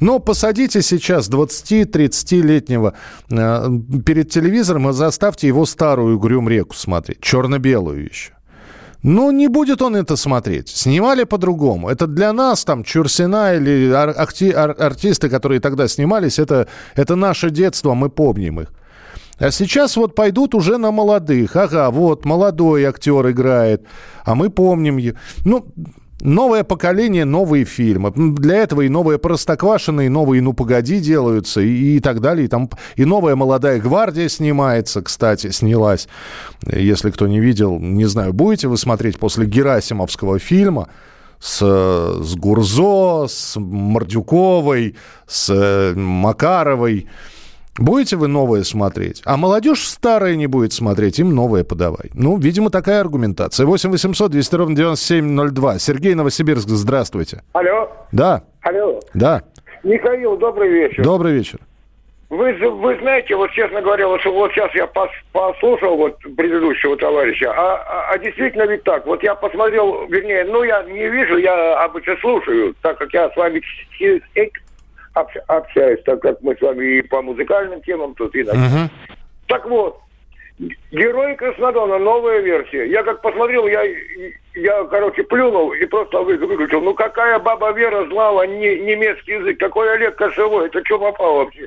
Но 0.00 0.18
посадите 0.18 0.82
сейчас 0.82 1.30
20-30-летнего 1.30 2.94
э, 3.30 3.68
перед 4.04 4.30
телевизором 4.30 4.88
и 4.88 4.92
заставьте 4.92 5.46
его 5.46 5.66
старую 5.66 6.16
«Угрюм 6.16 6.48
реку» 6.48 6.74
смотреть, 6.74 7.20
черно-белую 7.20 8.04
еще. 8.04 8.32
Ну, 9.04 9.30
не 9.32 9.48
будет 9.48 9.82
он 9.82 9.96
это 9.96 10.16
смотреть. 10.16 10.70
Снимали 10.70 11.24
по-другому. 11.24 11.90
Это 11.90 12.06
для 12.06 12.32
нас, 12.32 12.64
там, 12.64 12.82
Чурсина 12.82 13.54
или 13.54 13.90
ар- 13.92 14.16
ар- 14.16 14.76
артисты, 14.78 15.28
которые 15.28 15.60
тогда 15.60 15.88
снимались, 15.88 16.38
это, 16.38 16.68
это 16.96 17.14
наше 17.14 17.50
детство, 17.50 17.92
мы 17.92 18.08
помним 18.08 18.60
их. 18.60 18.72
А 19.38 19.50
сейчас 19.50 19.96
вот 19.96 20.14
пойдут 20.14 20.54
уже 20.54 20.78
на 20.78 20.90
молодых. 20.90 21.56
Ага, 21.56 21.90
вот, 21.90 22.24
молодой 22.24 22.84
актер 22.84 23.30
играет, 23.30 23.84
а 24.24 24.34
мы 24.34 24.50
помним. 24.50 25.14
Ну, 25.44 25.66
Новое 26.20 26.64
поколение, 26.64 27.26
новые 27.26 27.66
фильмы. 27.66 28.10
Для 28.14 28.56
этого 28.56 28.80
и 28.80 28.88
новые 28.88 29.18
Простоквашино, 29.18 30.02
и 30.02 30.08
новые 30.08 30.40
«Ну, 30.40 30.54
погоди» 30.54 30.98
делаются, 30.98 31.60
и, 31.60 31.96
и 31.96 32.00
так 32.00 32.20
далее. 32.20 32.46
И, 32.46 32.48
там, 32.48 32.70
и 32.96 33.04
новая 33.04 33.36
«Молодая 33.36 33.78
гвардия» 33.78 34.28
снимается, 34.28 35.02
кстати, 35.02 35.50
снялась. 35.50 36.08
Если 36.64 37.10
кто 37.10 37.26
не 37.26 37.40
видел, 37.40 37.78
не 37.78 38.06
знаю, 38.06 38.32
будете 38.32 38.68
вы 38.68 38.78
смотреть 38.78 39.18
после 39.18 39.44
Герасимовского 39.44 40.38
фильма 40.38 40.88
с, 41.40 41.58
с 41.58 42.34
Гурзо, 42.36 43.26
с 43.28 43.60
Мордюковой, 43.60 44.96
с 45.26 45.50
э, 45.52 45.94
Макаровой. 45.94 47.06
Будете 47.78 48.16
вы 48.16 48.28
новое 48.28 48.62
смотреть? 48.62 49.22
А 49.24 49.36
молодежь 49.36 49.88
старое 49.88 50.36
не 50.36 50.46
будет 50.46 50.72
смотреть, 50.72 51.18
им 51.18 51.34
новое 51.34 51.64
подавай. 51.64 52.10
Ну, 52.14 52.38
видимо, 52.38 52.70
такая 52.70 53.00
аргументация. 53.00 53.66
8 53.66 53.90
800 53.90 54.30
200 54.30 54.54
ровно 54.54 54.76
9702. 54.76 55.78
Сергей 55.80 56.14
Новосибирск, 56.14 56.68
здравствуйте. 56.68 57.42
Алло. 57.52 57.90
Да. 58.12 58.44
Алло. 58.62 59.00
Да. 59.12 59.42
Михаил, 59.82 60.36
добрый 60.36 60.70
вечер. 60.70 61.02
Добрый 61.02 61.32
вечер. 61.32 61.58
Вы, 62.30 62.52
вы 62.54 62.98
знаете, 63.00 63.36
вот 63.36 63.50
честно 63.52 63.82
говоря, 63.82 64.08
вот, 64.08 64.24
вот 64.24 64.50
сейчас 64.52 64.74
я 64.74 64.86
пос, 64.86 65.10
послушал 65.32 65.96
вот 65.96 66.18
предыдущего 66.36 66.96
товарища, 66.96 67.52
а, 67.52 67.76
а, 67.76 68.10
а 68.12 68.18
действительно 68.18 68.64
ведь 68.64 68.82
так. 68.82 69.06
Вот 69.06 69.22
я 69.22 69.34
посмотрел, 69.34 70.06
вернее, 70.08 70.44
ну 70.44 70.62
я 70.64 70.82
не 70.84 71.08
вижу, 71.08 71.36
я 71.36 71.84
обычно 71.84 72.16
слушаю, 72.20 72.74
так 72.82 72.98
как 72.98 73.12
я 73.12 73.30
с 73.30 73.36
вами 73.36 73.62
общаюсь, 75.14 76.02
так 76.04 76.20
как 76.20 76.40
мы 76.42 76.56
с 76.56 76.60
вами 76.60 76.98
и 76.98 77.02
по 77.02 77.22
музыкальным 77.22 77.80
темам 77.82 78.14
тут, 78.14 78.34
и 78.34 78.44
так. 78.44 78.54
Uh-huh. 78.54 78.88
Так 79.46 79.66
вот, 79.66 80.00
Герои 80.92 81.34
Краснодона, 81.34 81.98
новая 81.98 82.40
версия. 82.40 82.86
Я 82.86 83.02
как 83.02 83.22
посмотрел, 83.22 83.66
я, 83.66 83.82
я 84.54 84.84
короче, 84.84 85.24
плюнул 85.24 85.72
и 85.72 85.84
просто 85.86 86.20
выключил. 86.20 86.80
Ну 86.80 86.94
какая 86.94 87.38
баба 87.40 87.72
Вера 87.72 88.06
знала 88.06 88.46
не, 88.46 88.78
немецкий 88.78 89.32
язык? 89.32 89.58
Какой 89.58 89.92
Олег 89.92 90.14
Кошевой? 90.16 90.66
Это 90.66 90.84
что 90.84 90.98
попало 91.00 91.44
вообще? 91.44 91.66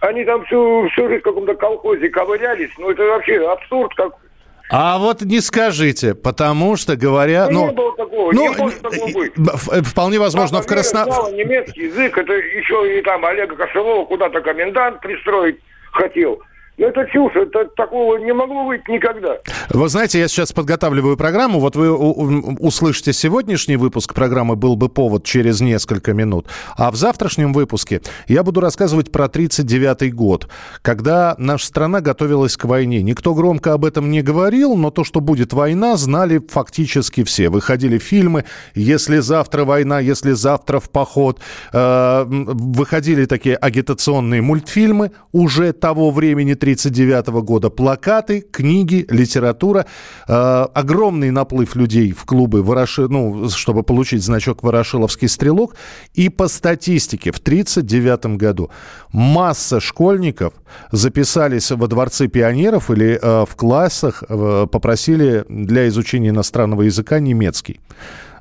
Они 0.00 0.24
там 0.24 0.44
всю, 0.44 0.88
всю 0.90 1.08
жизнь 1.08 1.20
в 1.20 1.24
каком-то 1.24 1.54
колхозе 1.54 2.08
ковырялись. 2.10 2.70
Ну 2.78 2.90
это 2.90 3.02
вообще 3.04 3.44
абсурд 3.44 3.92
какой. 3.96 4.27
А 4.70 4.98
вот 4.98 5.22
не 5.22 5.40
скажите, 5.40 6.14
потому 6.14 6.76
что 6.76 6.96
говоря... 6.96 7.48
Ну, 7.50 7.60
ну, 7.60 7.66
не 7.68 7.72
было 7.74 7.96
такого, 7.96 8.32
ну, 8.32 8.40
не 8.42 8.56
может 8.56 8.82
такого 8.82 9.12
быть. 9.12 9.32
Э, 9.72 9.82
вполне 9.82 10.18
возможно, 10.18 10.58
Папа 10.58 10.66
в 10.66 10.68
Красно... 10.68 11.04
знала 11.04 11.32
немецкий 11.32 11.84
язык, 11.84 12.18
это 12.18 12.32
еще 12.32 12.98
и 12.98 13.02
там 13.02 13.24
Олега 13.24 13.56
Кошелова 13.56 14.04
куда-то 14.04 14.40
комендант 14.42 15.00
пристроить 15.00 15.58
хотел. 15.92 16.42
Это 16.78 17.04
чушь, 17.12 17.32
это 17.34 17.64
такого 17.76 18.18
не 18.18 18.32
могло 18.32 18.64
быть 18.64 18.86
никогда. 18.86 19.36
Вы 19.70 19.88
знаете, 19.88 20.20
я 20.20 20.28
сейчас 20.28 20.52
подготавливаю 20.52 21.16
программу. 21.16 21.58
Вот 21.58 21.74
вы 21.74 21.92
услышите 21.92 23.12
сегодняшний 23.12 23.76
выпуск 23.76 24.14
программы 24.14 24.54
«Был 24.54 24.76
бы 24.76 24.88
повод» 24.88 25.24
через 25.24 25.60
несколько 25.60 26.14
минут. 26.14 26.46
А 26.76 26.92
в 26.92 26.96
завтрашнем 26.96 27.52
выпуске 27.52 28.00
я 28.28 28.44
буду 28.44 28.60
рассказывать 28.60 29.10
про 29.10 29.24
1939 29.24 30.14
год, 30.14 30.48
когда 30.80 31.34
наша 31.36 31.66
страна 31.66 32.00
готовилась 32.00 32.56
к 32.56 32.64
войне. 32.64 33.02
Никто 33.02 33.34
громко 33.34 33.72
об 33.72 33.84
этом 33.84 34.12
не 34.12 34.22
говорил, 34.22 34.76
но 34.76 34.92
то, 34.92 35.02
что 35.02 35.20
будет 35.20 35.52
война, 35.52 35.96
знали 35.96 36.40
фактически 36.48 37.24
все. 37.24 37.48
Выходили 37.48 37.98
фильмы 37.98 38.44
«Если 38.76 39.18
завтра 39.18 39.64
война, 39.64 39.98
если 39.98 40.30
завтра 40.30 40.78
в 40.78 40.90
поход». 40.90 41.40
Э, 41.72 42.24
выходили 42.28 43.24
такие 43.24 43.56
агитационные 43.56 44.42
мультфильмы 44.42 45.10
уже 45.32 45.72
того 45.72 46.12
времени, 46.12 46.54
1939 46.72 47.44
года. 47.44 47.70
Плакаты, 47.70 48.40
книги, 48.40 49.06
литература. 49.08 49.86
Э, 50.28 50.66
огромный 50.74 51.30
наплыв 51.30 51.76
людей 51.76 52.12
в 52.12 52.24
клубы, 52.24 52.62
Вороши, 52.62 53.08
ну, 53.08 53.48
чтобы 53.48 53.82
получить 53.82 54.22
значок 54.22 54.62
«Ворошиловский 54.62 55.28
стрелок». 55.28 55.76
И 56.14 56.28
по 56.28 56.48
статистике 56.48 57.32
в 57.32 57.38
1939 57.38 58.36
году 58.36 58.70
масса 59.12 59.80
школьников 59.80 60.52
записались 60.92 61.70
во 61.70 61.86
дворцы 61.86 62.28
пионеров 62.28 62.90
или 62.90 63.18
э, 63.20 63.44
в 63.48 63.56
классах 63.56 64.22
э, 64.28 64.66
попросили 64.70 65.44
для 65.48 65.88
изучения 65.88 66.28
иностранного 66.28 66.82
языка 66.82 67.18
немецкий. 67.20 67.80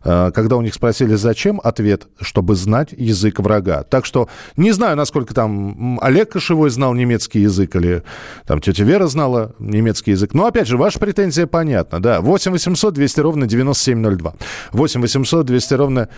Э, 0.03 0.31
когда 0.33 0.55
у 0.57 0.61
них 0.61 0.73
спросили, 0.73 1.15
зачем, 1.15 1.59
ответ, 1.63 2.07
чтобы 2.21 2.55
знать 2.55 2.89
язык 2.91 3.39
врага. 3.39 3.83
Так 3.83 4.05
что 4.05 4.29
не 4.55 4.71
знаю, 4.71 4.95
насколько 4.95 5.33
там 5.33 5.99
Олег 6.01 6.31
Кошевой 6.31 6.69
знал 6.69 6.93
немецкий 6.93 7.39
язык 7.39 7.75
или 7.75 8.03
там 8.45 8.61
тетя 8.61 8.83
Вера 8.83 9.07
знала 9.07 9.55
немецкий 9.59 10.11
язык. 10.11 10.33
Но, 10.33 10.45
опять 10.45 10.67
же, 10.67 10.77
ваша 10.77 10.99
претензия 10.99 11.47
понятна, 11.47 12.01
да. 12.01 12.21
8 12.21 12.51
800 12.51 12.93
200 12.93 13.19
ровно 13.19 13.47
9702. 13.47 14.33
8 14.71 15.01
800 15.01 15.45
200 15.45 15.73
ровно 15.73 16.09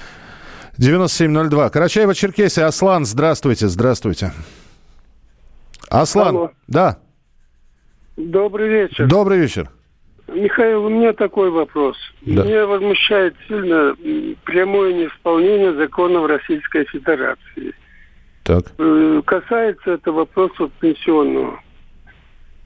9702. 0.78 1.68
Карачаево-Черкесия. 1.70 2.64
Аслан, 2.64 3.06
здравствуйте, 3.06 3.68
здравствуйте. 3.68 4.32
Аслан, 5.90 6.36
Алло. 6.36 6.52
да. 6.68 7.00
Добрый 8.16 8.70
вечер. 8.70 9.08
Добрый 9.08 9.40
вечер. 9.40 9.72
Михаил, 10.34 10.86
у 10.86 10.90
меня 10.90 11.14
такой 11.14 11.50
вопрос. 11.50 11.98
Да. 12.22 12.44
Меня 12.44 12.66
возмущает 12.66 13.36
сильно 13.48 13.96
прямое 14.46 14.94
неисполнение 14.94 15.74
законов 15.74 16.28
Российской 16.28 16.86
Федерации. 16.86 17.74
Так. 18.44 18.64
Э, 18.78 19.22
касается 19.26 19.92
это 19.92 20.12
вопроса 20.12 20.70
пенсионного. 20.80 21.62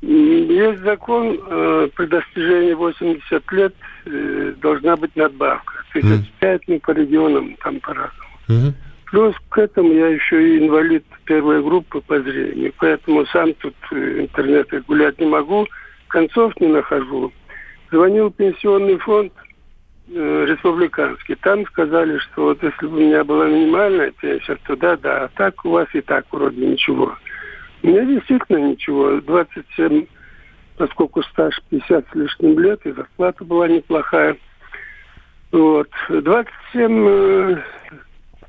Есть 0.02 0.82
закон, 0.82 1.40
э, 1.40 1.90
при 1.96 2.06
достижении 2.08 2.74
80 2.74 3.52
лет 3.52 3.74
э, 4.06 4.54
должна 4.62 4.98
быть 4.98 5.16
надбавка. 5.16 5.74
35, 5.94 6.62
mm. 6.68 6.80
по 6.82 6.92
регионам, 6.92 7.56
там 7.64 7.80
по-разному. 7.80 8.30
Mm-hmm. 8.50 8.74
Плюс 9.06 9.36
к 9.50 9.58
этому 9.60 9.94
я 9.94 10.08
еще 10.08 10.58
и 10.58 10.66
инвалид 10.66 11.06
первой 11.26 11.62
группы 11.62 12.02
по 12.02 12.20
зрению, 12.20 12.74
поэтому 12.80 13.26
сам 13.28 13.54
тут 13.54 13.76
интернет 13.92 14.68
гулять 14.88 15.20
не 15.20 15.28
могу, 15.28 15.68
концов 16.08 16.60
не 16.60 16.68
нахожу. 16.68 17.32
Звонил 17.94 18.32
пенсионный 18.32 18.98
фонд 18.98 19.32
э, 20.08 20.46
республиканский. 20.48 21.36
Там 21.36 21.64
сказали, 21.68 22.18
что 22.18 22.46
вот 22.46 22.64
если 22.64 22.88
бы 22.88 22.98
у 22.98 23.00
меня 23.00 23.24
была 23.24 23.46
минимальная 23.46 24.10
пенсия, 24.20 24.58
то 24.66 24.76
да, 24.76 24.98
да, 24.98 25.26
а 25.26 25.28
так 25.28 25.64
у 25.64 25.70
вас 25.70 25.88
и 25.94 26.02
так 26.02 26.26
вроде 26.32 26.66
ничего. 26.66 27.16
У 27.84 27.88
меня 27.88 28.04
действительно 28.04 28.72
ничего. 28.72 29.22
27, 29.22 30.08
поскольку 30.76 31.22
стаж 31.22 31.62
50 31.70 32.06
с 32.12 32.16
лишним 32.16 32.58
лет, 32.58 32.84
и 32.84 32.94
зарплата 32.94 33.46
была 33.46 33.68
неплохая. 33.68 34.38
Вот. 35.52 35.90
27 36.10 37.08
э, 37.08 37.62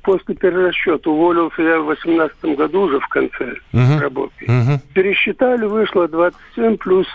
после 0.01 0.33
перерасчета 0.33 1.07
уволился 1.07 1.61
я 1.61 1.81
в 1.81 1.85
18 1.85 2.57
году 2.57 2.81
уже 2.81 2.99
в 2.99 3.07
конце 3.09 3.53
uh-huh. 3.73 3.99
работы. 3.99 4.45
Uh-huh. 4.47 4.79
Пересчитали, 4.95 5.65
вышло 5.65 6.07
27 6.07 6.77
плюс 6.77 7.05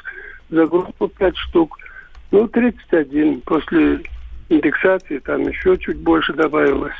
за 0.49 0.64
группу 0.69 1.09
5 1.09 1.37
штук– 1.37 1.77
ну, 2.31 2.49
31. 2.49 3.40
После 3.43 4.01
индексации 4.49 5.19
там 5.19 5.43
еще 5.43 5.77
чуть 5.79 5.99
больше 5.99 6.33
добавилось. 6.33 6.95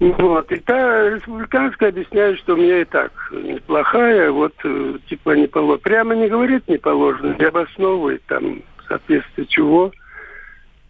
Вот. 0.00 0.52
И 0.52 0.56
та 0.60 1.10
республиканская 1.10 1.88
объясняет, 1.88 2.38
что 2.38 2.54
у 2.54 2.56
меня 2.56 2.82
и 2.82 2.84
так 2.84 3.12
неплохая, 3.32 4.30
вот 4.30 4.54
э, 4.62 4.98
типа 5.08 5.30
не 5.32 5.48
положено. 5.48 5.78
Прямо 5.78 6.14
не 6.14 6.28
говорит 6.28 6.68
не 6.68 6.78
положено, 6.78 7.34
не 7.36 7.44
обосновывает 7.44 8.22
там 8.26 8.62
соответствие 8.86 9.46
чего. 9.48 9.92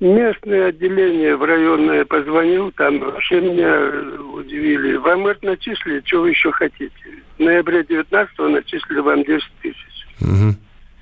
Местное 0.01 0.67
отделение 0.69 1.37
в 1.37 1.43
районное 1.43 2.05
позвонил, 2.05 2.71
там 2.73 3.01
вообще 3.01 3.41
меня 3.41 3.91
удивили. 4.33 4.97
Вам 4.97 5.27
это 5.27 5.45
начислили, 5.47 6.03
что 6.05 6.21
вы 6.21 6.31
еще 6.31 6.53
хотите? 6.53 6.93
В 7.37 7.41
ноябре 7.41 7.83
19 7.83 8.39
начислили 8.39 9.01
вам 9.01 9.25
10 9.25 9.45
тысяч. 9.63 10.07
Угу. 10.21 10.55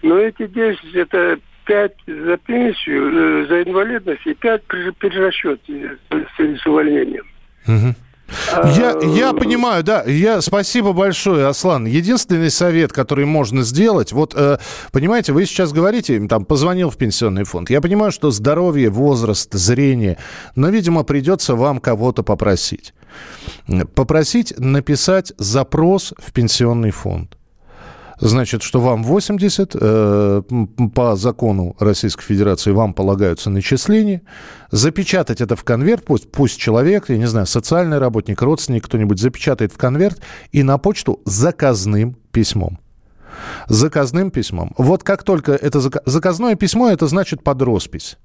Но 0.02 0.18
эти 0.18 0.46
10 0.46 0.94
это 0.94 1.38
5 1.66 1.92
за 2.06 2.36
пенсию, 2.38 3.44
э, 3.44 3.46
за 3.48 3.62
инвалидность 3.62 4.26
и 4.26 4.34
5 4.34 4.62
при 4.64 4.90
перерасчете 4.92 5.98
с, 6.10 6.62
с 6.62 6.66
увольнением. 6.66 7.24
Угу. 7.66 7.94
Я, 8.76 8.96
я 9.02 9.32
понимаю, 9.32 9.84
да. 9.84 10.02
Я, 10.04 10.40
спасибо 10.40 10.92
большое, 10.92 11.46
Аслан. 11.46 11.86
Единственный 11.86 12.50
совет, 12.50 12.92
который 12.92 13.24
можно 13.24 13.62
сделать, 13.62 14.12
вот, 14.12 14.34
э, 14.36 14.58
понимаете, 14.92 15.32
вы 15.32 15.46
сейчас 15.46 15.72
говорите, 15.72 16.26
там, 16.26 16.44
позвонил 16.44 16.90
в 16.90 16.96
пенсионный 16.96 17.44
фонд. 17.44 17.70
Я 17.70 17.80
понимаю, 17.80 18.10
что 18.10 18.30
здоровье, 18.30 18.90
возраст, 18.90 19.52
зрение, 19.52 20.18
но, 20.56 20.70
видимо, 20.70 21.04
придется 21.04 21.54
вам 21.54 21.78
кого-то 21.78 22.22
попросить. 22.22 22.94
Попросить 23.94 24.54
написать 24.58 25.32
запрос 25.38 26.12
в 26.18 26.32
пенсионный 26.32 26.90
фонд 26.90 27.35
значит, 28.18 28.62
что 28.62 28.80
вам 28.80 29.02
80, 29.02 29.72
э, 29.74 30.42
по 30.94 31.16
закону 31.16 31.76
Российской 31.78 32.24
Федерации 32.24 32.72
вам 32.72 32.94
полагаются 32.94 33.50
начисления, 33.50 34.22
запечатать 34.70 35.40
это 35.40 35.56
в 35.56 35.64
конверт, 35.64 36.04
пусть, 36.04 36.30
пусть 36.30 36.58
человек, 36.58 37.08
я 37.08 37.18
не 37.18 37.26
знаю, 37.26 37.46
социальный 37.46 37.98
работник, 37.98 38.40
родственник, 38.42 38.84
кто-нибудь 38.84 39.20
запечатает 39.20 39.72
в 39.72 39.76
конверт 39.76 40.20
и 40.52 40.62
на 40.62 40.78
почту 40.78 41.20
заказным 41.24 42.16
письмом 42.32 42.78
заказным 43.68 44.30
письмом. 44.30 44.72
Вот 44.78 45.02
как 45.02 45.22
только 45.22 45.52
это 45.52 45.80
заказное 46.06 46.54
письмо, 46.54 46.88
это 46.88 47.06
значит 47.06 47.42
под 47.42 47.60
роспись. 47.62 48.16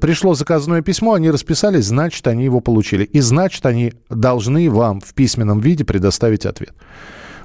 Пришло 0.00 0.34
заказное 0.34 0.82
письмо, 0.82 1.14
они 1.14 1.30
расписались, 1.30 1.86
значит, 1.86 2.26
они 2.26 2.44
его 2.44 2.60
получили. 2.60 3.04
И 3.04 3.20
значит, 3.20 3.64
они 3.66 3.92
должны 4.10 4.68
вам 4.68 5.00
в 5.00 5.14
письменном 5.14 5.60
виде 5.60 5.84
предоставить 5.84 6.44
ответ. 6.44 6.74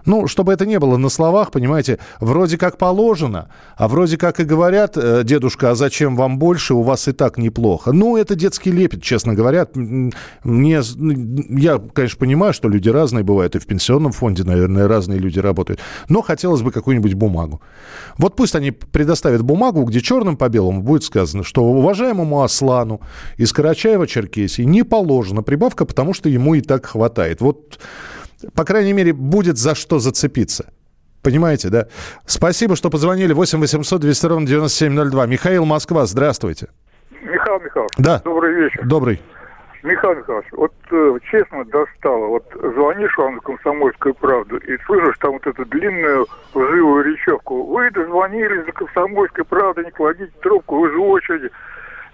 Ну, 0.06 0.28
чтобы 0.28 0.54
это 0.54 0.66
не 0.66 0.80
было 0.80 0.98
на 0.98 1.10
словах, 1.10 1.52
понимаете, 1.52 2.00
вроде 2.20 2.58
как 2.58 2.78
положено, 2.78 3.50
а 3.76 3.88
вроде 3.88 4.18
как 4.18 4.40
и 4.40 4.44
говорят, 4.44 4.98
э, 4.98 5.24
дедушка, 5.24 5.72
а 5.72 5.76
зачем 5.76 6.16
вам 6.16 6.40
больше, 6.40 6.74
у 6.74 6.82
вас 6.82 7.08
и 7.08 7.12
так 7.12 7.38
неплохо. 7.38 7.92
Ну, 7.92 8.18
это 8.18 8.36
детский 8.36 8.72
лепет, 8.72 9.04
честно 9.04 9.34
говоря. 9.34 9.68
Мне, 10.44 10.82
я, 11.50 11.82
конечно, 11.94 12.20
понимаю, 12.20 12.54
что 12.54 12.70
люди 12.70 12.90
разные 12.90 13.24
бывают, 13.24 13.56
и 13.56 13.60
в 13.60 13.66
пенсионном 13.66 14.12
фонде, 14.12 14.44
наверное, 14.44 14.88
разные 14.88 15.20
люди 15.20 15.40
работают, 15.40 15.80
но 16.10 16.22
хотелось 16.22 16.62
бы 16.62 16.72
какую-нибудь 16.72 17.14
бумагу. 17.14 17.62
Вот 18.18 18.36
пусть 18.36 18.56
они 18.56 18.72
предоставят 18.72 19.42
бумагу, 19.42 19.84
где 19.84 20.02
черным 20.02 20.38
по 20.38 20.50
белому 20.50 20.82
будет 20.82 21.04
сказано, 21.04 21.44
что 21.44 21.64
уважаемому 21.64 22.44
Аслану 22.44 23.02
из 23.38 23.54
Карачаева-Черкесии 23.54 24.64
не 24.64 24.84
положена 24.84 25.44
прибавка, 25.44 25.86
потому 25.86 26.14
что 26.14 26.30
ему 26.30 26.56
и 26.56 26.62
так 26.62 26.86
хватает. 26.86 27.42
Вот 27.42 27.80
по 28.56 28.66
крайней 28.66 28.94
мере, 28.94 29.14
будет 29.14 29.58
за 29.58 29.76
что 29.76 30.00
зацепиться. 30.00 30.72
Понимаете, 31.24 31.70
да? 31.70 31.88
Спасибо, 32.26 32.76
что 32.76 32.90
позвонили. 32.90 33.34
8 33.34 33.60
800 33.60 34.02
200 34.02 34.26
ровно 34.26 34.48
9702. 34.48 35.26
Михаил 35.28 35.66
Москва, 35.66 36.06
здравствуйте. 36.06 36.70
Михаил 37.22 37.60
Михайлович. 37.60 37.92
Да. 37.98 38.22
Добрый 38.24 38.54
вечер. 38.56 38.86
Добрый. 38.86 39.22
Михаил 39.84 40.16
Михайлович, 40.16 40.48
вот 40.52 40.74
э, 40.92 41.18
честно 41.32 41.66
достало. 41.66 42.28
Вот 42.28 42.46
звонишь 42.54 43.18
вам 43.18 43.36
на 43.36 43.42
«Комсомольскую 43.42 44.14
правду» 44.14 44.58
и 44.58 44.78
слышишь 44.86 45.18
там 45.20 45.34
вот 45.34 45.48
эту 45.48 45.66
длинную 45.66 46.28
лживую 46.54 47.04
речевку. 47.04 47.64
Вы 47.66 47.90
дозвонились 47.90 48.66
за 48.66 48.72
«Комсомольской 48.74 49.44
правды», 49.44 49.84
не 49.84 49.92
кладите 49.92 50.32
трубку, 50.42 50.80
вы 50.80 50.92
же 50.92 50.98
в 50.98 51.04
очереди. 51.04 51.50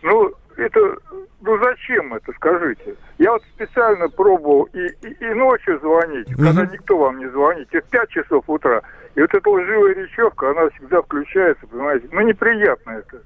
Ну, 0.02 0.32
это, 0.58 0.98
ну 1.42 1.58
зачем 1.64 2.14
это, 2.14 2.32
скажите? 2.34 2.96
Я 3.18 3.34
вот 3.34 3.44
специально 3.56 4.10
пробовал 4.10 4.64
и, 4.74 4.88
и, 4.88 5.14
и 5.20 5.34
ночью 5.34 5.80
звонить, 5.80 6.28
mm-hmm. 6.30 6.46
когда 6.46 6.66
никто 6.66 6.98
вам 6.98 7.20
не 7.20 7.30
звонит, 7.30 7.74
и 7.74 7.80
в 7.80 7.86
5 7.86 8.10
часов 8.10 8.44
утра. 8.48 8.82
И 9.16 9.22
вот 9.22 9.34
эта 9.34 9.50
лживая 9.50 9.94
речевка, 9.94 10.52
она 10.52 10.70
всегда 10.72 11.02
включается, 11.02 11.66
понимаете? 11.68 12.08
Ну, 12.12 12.22
неприятно 12.22 12.92
это. 12.92 13.22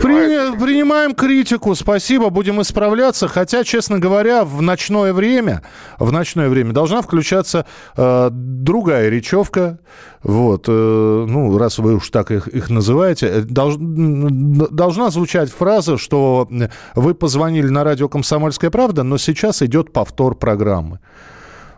При, 0.00 0.56
принимаем 0.58 1.14
критику, 1.14 1.74
спасибо, 1.74 2.30
будем 2.30 2.60
исправляться. 2.62 3.28
Хотя, 3.28 3.64
честно 3.64 3.98
говоря, 3.98 4.44
в 4.44 4.62
ночное 4.62 5.12
время, 5.12 5.62
в 5.98 6.10
ночное 6.10 6.48
время 6.48 6.72
должна 6.72 7.02
включаться 7.02 7.66
э, 7.96 8.28
другая 8.32 9.10
речевка. 9.10 9.78
Вот, 10.22 10.64
э, 10.68 10.72
ну, 10.72 11.58
раз 11.58 11.78
вы 11.78 11.96
уж 11.96 12.08
так 12.08 12.30
их, 12.30 12.48
их 12.48 12.70
называете, 12.70 13.26
э, 13.26 13.40
долж, 13.42 13.76
должна 13.78 15.10
звучать 15.10 15.50
фраза, 15.50 15.98
что 15.98 16.48
вы 16.94 17.14
позвонили 17.14 17.68
на 17.68 17.84
радио 17.84 18.08
«Комсомольская 18.08 18.70
правда», 18.70 19.02
но 19.02 19.18
сейчас 19.18 19.60
идет 19.60 19.92
повтор 19.92 20.34
программы. 20.34 21.00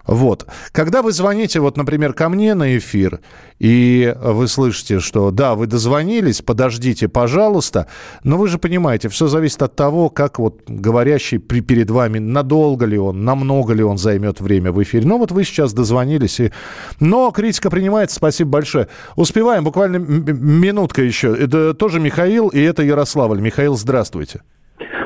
Вот. 0.07 0.47
Когда 0.73 1.03
вы 1.03 1.13
звоните, 1.13 1.61
вот, 1.61 1.77
например, 1.77 2.13
ко 2.13 2.29
мне 2.29 2.55
на 2.55 2.77
эфир, 2.77 3.21
и 3.59 4.15
вы 4.21 4.49
слышите, 4.49 4.99
что 4.99 5.31
да, 5.31 5.55
вы 5.55 5.67
дозвонились, 5.67 6.43
подождите, 6.43 7.09
пожалуйста, 7.09 7.87
но 8.25 8.37
вы 8.37 8.49
же 8.49 8.59
понимаете, 8.59 9.09
все 9.09 9.29
зависит 9.29 9.63
от 9.63 9.77
того, 9.77 10.11
как 10.11 10.39
вот 10.39 10.63
говорящий 10.67 11.39
при, 11.39 11.61
перед 11.61 11.91
вами, 11.91 12.19
надолго 12.19 12.85
ли 12.87 12.99
он, 12.99 13.25
намного 13.25 13.73
ли 13.75 13.85
он 13.85 13.99
займет 13.99 14.41
время 14.41 14.73
в 14.73 14.83
эфире. 14.83 15.07
Ну 15.07 15.19
вот 15.19 15.31
вы 15.31 15.45
сейчас 15.45 15.73
дозвонились, 15.73 16.41
и... 16.41 16.53
но 16.99 17.31
критика 17.31 17.71
принимается, 17.71 18.17
спасибо 18.17 18.51
большое. 18.51 18.89
Успеваем, 19.15 19.65
буквально 19.65 19.97
минутка 19.99 21.03
еще. 21.03 21.37
Это 21.37 21.75
тоже 21.75 22.01
Михаил, 22.01 22.49
и 22.49 22.61
это 22.61 22.83
Ярославль. 22.83 23.41
Михаил, 23.41 23.77
здравствуйте. 23.77 24.43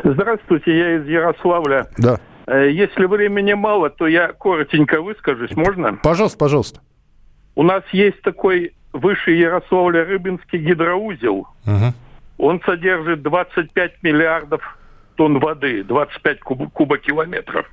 Здравствуйте, 0.04 0.76
я 0.76 0.96
из 0.96 1.06
Ярославля. 1.06 1.88
Да. 1.98 2.20
Э, 2.46 2.70
если 2.70 3.06
времени 3.06 3.52
мало, 3.54 3.90
то 3.90 4.06
я 4.06 4.32
коротенько 4.32 5.02
выскажусь, 5.02 5.54
можно? 5.56 5.94
Пожалуйста, 6.02 6.38
пожалуйста. 6.38 6.80
У 7.54 7.62
нас 7.62 7.82
есть 7.92 8.20
такой 8.22 8.74
выше 8.92 9.32
Ярославля 9.32 10.04
Рыбинский 10.04 10.58
гидроузел. 10.58 11.48
Угу. 11.66 11.94
Он 12.38 12.60
содержит 12.64 13.22
25 13.22 14.02
миллиардов 14.02 14.78
тонн 15.16 15.38
воды, 15.38 15.82
25 15.84 16.40
куб, 16.40 16.72
кубокилометров. 16.72 17.66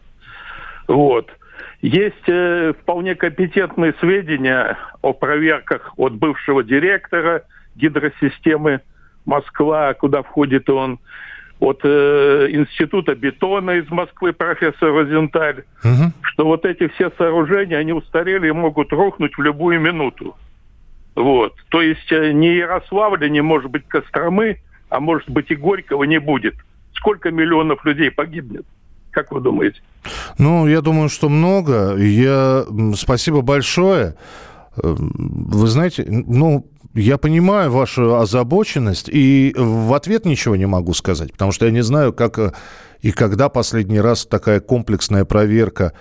Вот. 0.87 1.29
Есть 1.81 2.27
э, 2.27 2.73
вполне 2.81 3.15
компетентные 3.15 3.93
сведения 3.99 4.77
о 5.01 5.13
проверках 5.13 5.93
от 5.97 6.13
бывшего 6.13 6.63
директора 6.63 7.43
гидросистемы 7.75 8.81
Москва, 9.25 9.93
куда 9.93 10.23
входит 10.23 10.69
он 10.69 10.99
от 11.63 11.79
э, 11.83 12.47
Института 12.51 13.15
бетона 13.15 13.71
из 13.71 13.89
Москвы 13.89 14.33
профессор 14.33 14.93
Розенталь, 14.93 15.63
угу. 15.83 16.11
что 16.21 16.45
вот 16.45 16.65
эти 16.65 16.89
все 16.89 17.09
сооружения, 17.17 17.77
они 17.77 17.93
устарели 17.93 18.49
и 18.49 18.51
могут 18.51 18.91
рухнуть 18.91 19.37
в 19.37 19.41
любую 19.41 19.79
минуту. 19.79 20.35
Вот. 21.15 21.55
То 21.69 21.81
есть 21.81 22.11
э, 22.11 22.33
ни 22.33 22.47
Ярославля, 22.47 23.29
не 23.29 23.41
может 23.41 23.71
быть 23.71 23.87
Костромы, 23.87 24.59
а 24.89 24.99
может 24.99 25.29
быть 25.29 25.51
и 25.51 25.55
Горького 25.55 26.03
не 26.03 26.19
будет. 26.19 26.55
Сколько 26.93 27.31
миллионов 27.31 27.85
людей 27.85 28.11
погибнет? 28.11 28.65
Как 29.11 29.31
вы 29.31 29.39
думаете? 29.39 29.79
Ну, 30.37 30.67
я 30.67 30.81
думаю, 30.81 31.07
что 31.07 31.29
много. 31.29 31.95
Я... 31.95 32.65
Спасибо 32.95 33.41
большое. 33.41 34.15
Э, 34.75 34.95
вы 34.97 35.67
знаете, 35.67 36.05
ну, 36.09 36.65
я 36.93 37.17
понимаю 37.17 37.71
вашу 37.71 38.15
озабоченность, 38.15 39.09
и 39.09 39.53
в 39.57 39.93
ответ 39.93 40.25
ничего 40.25 40.55
не 40.55 40.67
могу 40.67 40.93
сказать, 40.93 41.31
потому 41.31 41.51
что 41.51 41.65
я 41.65 41.71
не 41.71 41.81
знаю, 41.81 42.13
как 42.13 42.37
э, 42.39 42.51
и 43.01 43.11
когда 43.11 43.49
последний 43.49 43.99
раз 43.99 44.25
такая 44.25 44.59
комплексная 44.59 45.25
проверка 45.25 45.93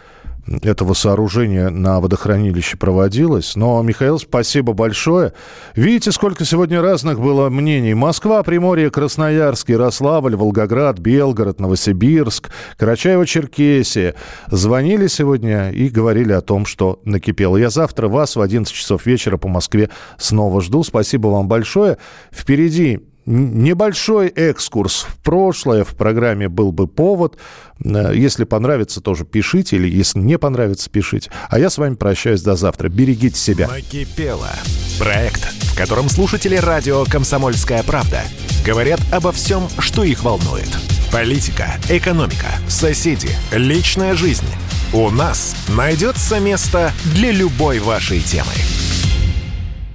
этого 0.47 0.95
сооружения 0.95 1.71
на 1.71 2.01
водохранилище 2.01 2.77
проводилось. 2.77 3.55
Но, 3.57 3.81
Михаил, 3.83 4.19
спасибо 4.19 4.73
большое. 4.73 5.33
Видите, 5.77 6.11
сколько 6.13 6.45
сегодня 6.45 6.83
разных 6.83 7.21
было 7.21 7.49
мнений. 7.49 7.95
Москва, 7.95 8.43
Приморье, 8.43 8.91
Красноярск, 8.91 9.71
Ярославль, 9.71 10.35
Волгоград, 10.35 10.99
Белгород, 10.99 11.61
Новосибирск, 11.61 12.51
Карачаево-Черкесия. 12.79 14.15
Звонили 14.49 15.07
сегодня 15.07 15.71
и 15.71 15.89
говорили 15.89 16.33
о 16.33 16.41
том, 16.41 16.67
что 16.67 17.01
накипело. 17.05 17.57
Я 17.57 17.71
завтра 17.71 18.09
вас 18.09 18.37
в 18.37 18.41
11 18.41 18.73
часов 18.73 19.07
вечера 19.07 19.37
по 19.37 19.49
Москве 19.49 19.91
снова 20.19 20.61
жду. 20.61 20.83
Спасибо 20.83 21.29
вам 21.29 21.47
большое. 21.49 21.99
Впереди 22.33 23.01
Небольшой 23.25 24.29
экскурс 24.29 25.07
в 25.09 25.17
прошлое 25.19 25.85
в 25.85 25.95
программе 25.95 26.49
был 26.49 26.73
бы 26.73 26.89
повод. 26.89 27.39
Если 27.79 28.45
понравится, 28.45 29.01
тоже 29.01 29.25
пишите, 29.25 29.77
или 29.77 29.89
если 29.89 30.19
не 30.19 30.39
понравится, 30.39 30.91
пишите. 30.91 31.31
А 31.49 31.59
я 31.59 31.71
с 31.71 31.79
вами 31.79 31.95
прощаюсь 31.95 32.43
до 32.43 32.57
завтра. 32.57 32.89
Берегите 32.89 33.39
себя. 33.39 33.69
Накипело. 33.69 34.51
Проект, 34.99 35.45
в 35.45 35.77
котором 35.77 36.09
слушатели 36.09 36.57
радио 36.57 37.05
«Комсомольская 37.05 37.83
правда» 37.83 38.23
говорят 38.65 39.01
обо 39.13 39.33
всем, 39.33 39.69
что 39.79 40.05
их 40.05 40.23
волнует. 40.25 40.69
Политика, 41.13 41.75
экономика, 41.89 42.49
соседи, 42.69 43.31
личная 43.53 44.15
жизнь. 44.15 44.47
У 44.93 45.11
нас 45.11 45.57
найдется 45.69 46.39
место 46.41 46.93
для 47.15 47.33
любой 47.33 47.79
вашей 47.79 48.21
темы. 48.21 48.53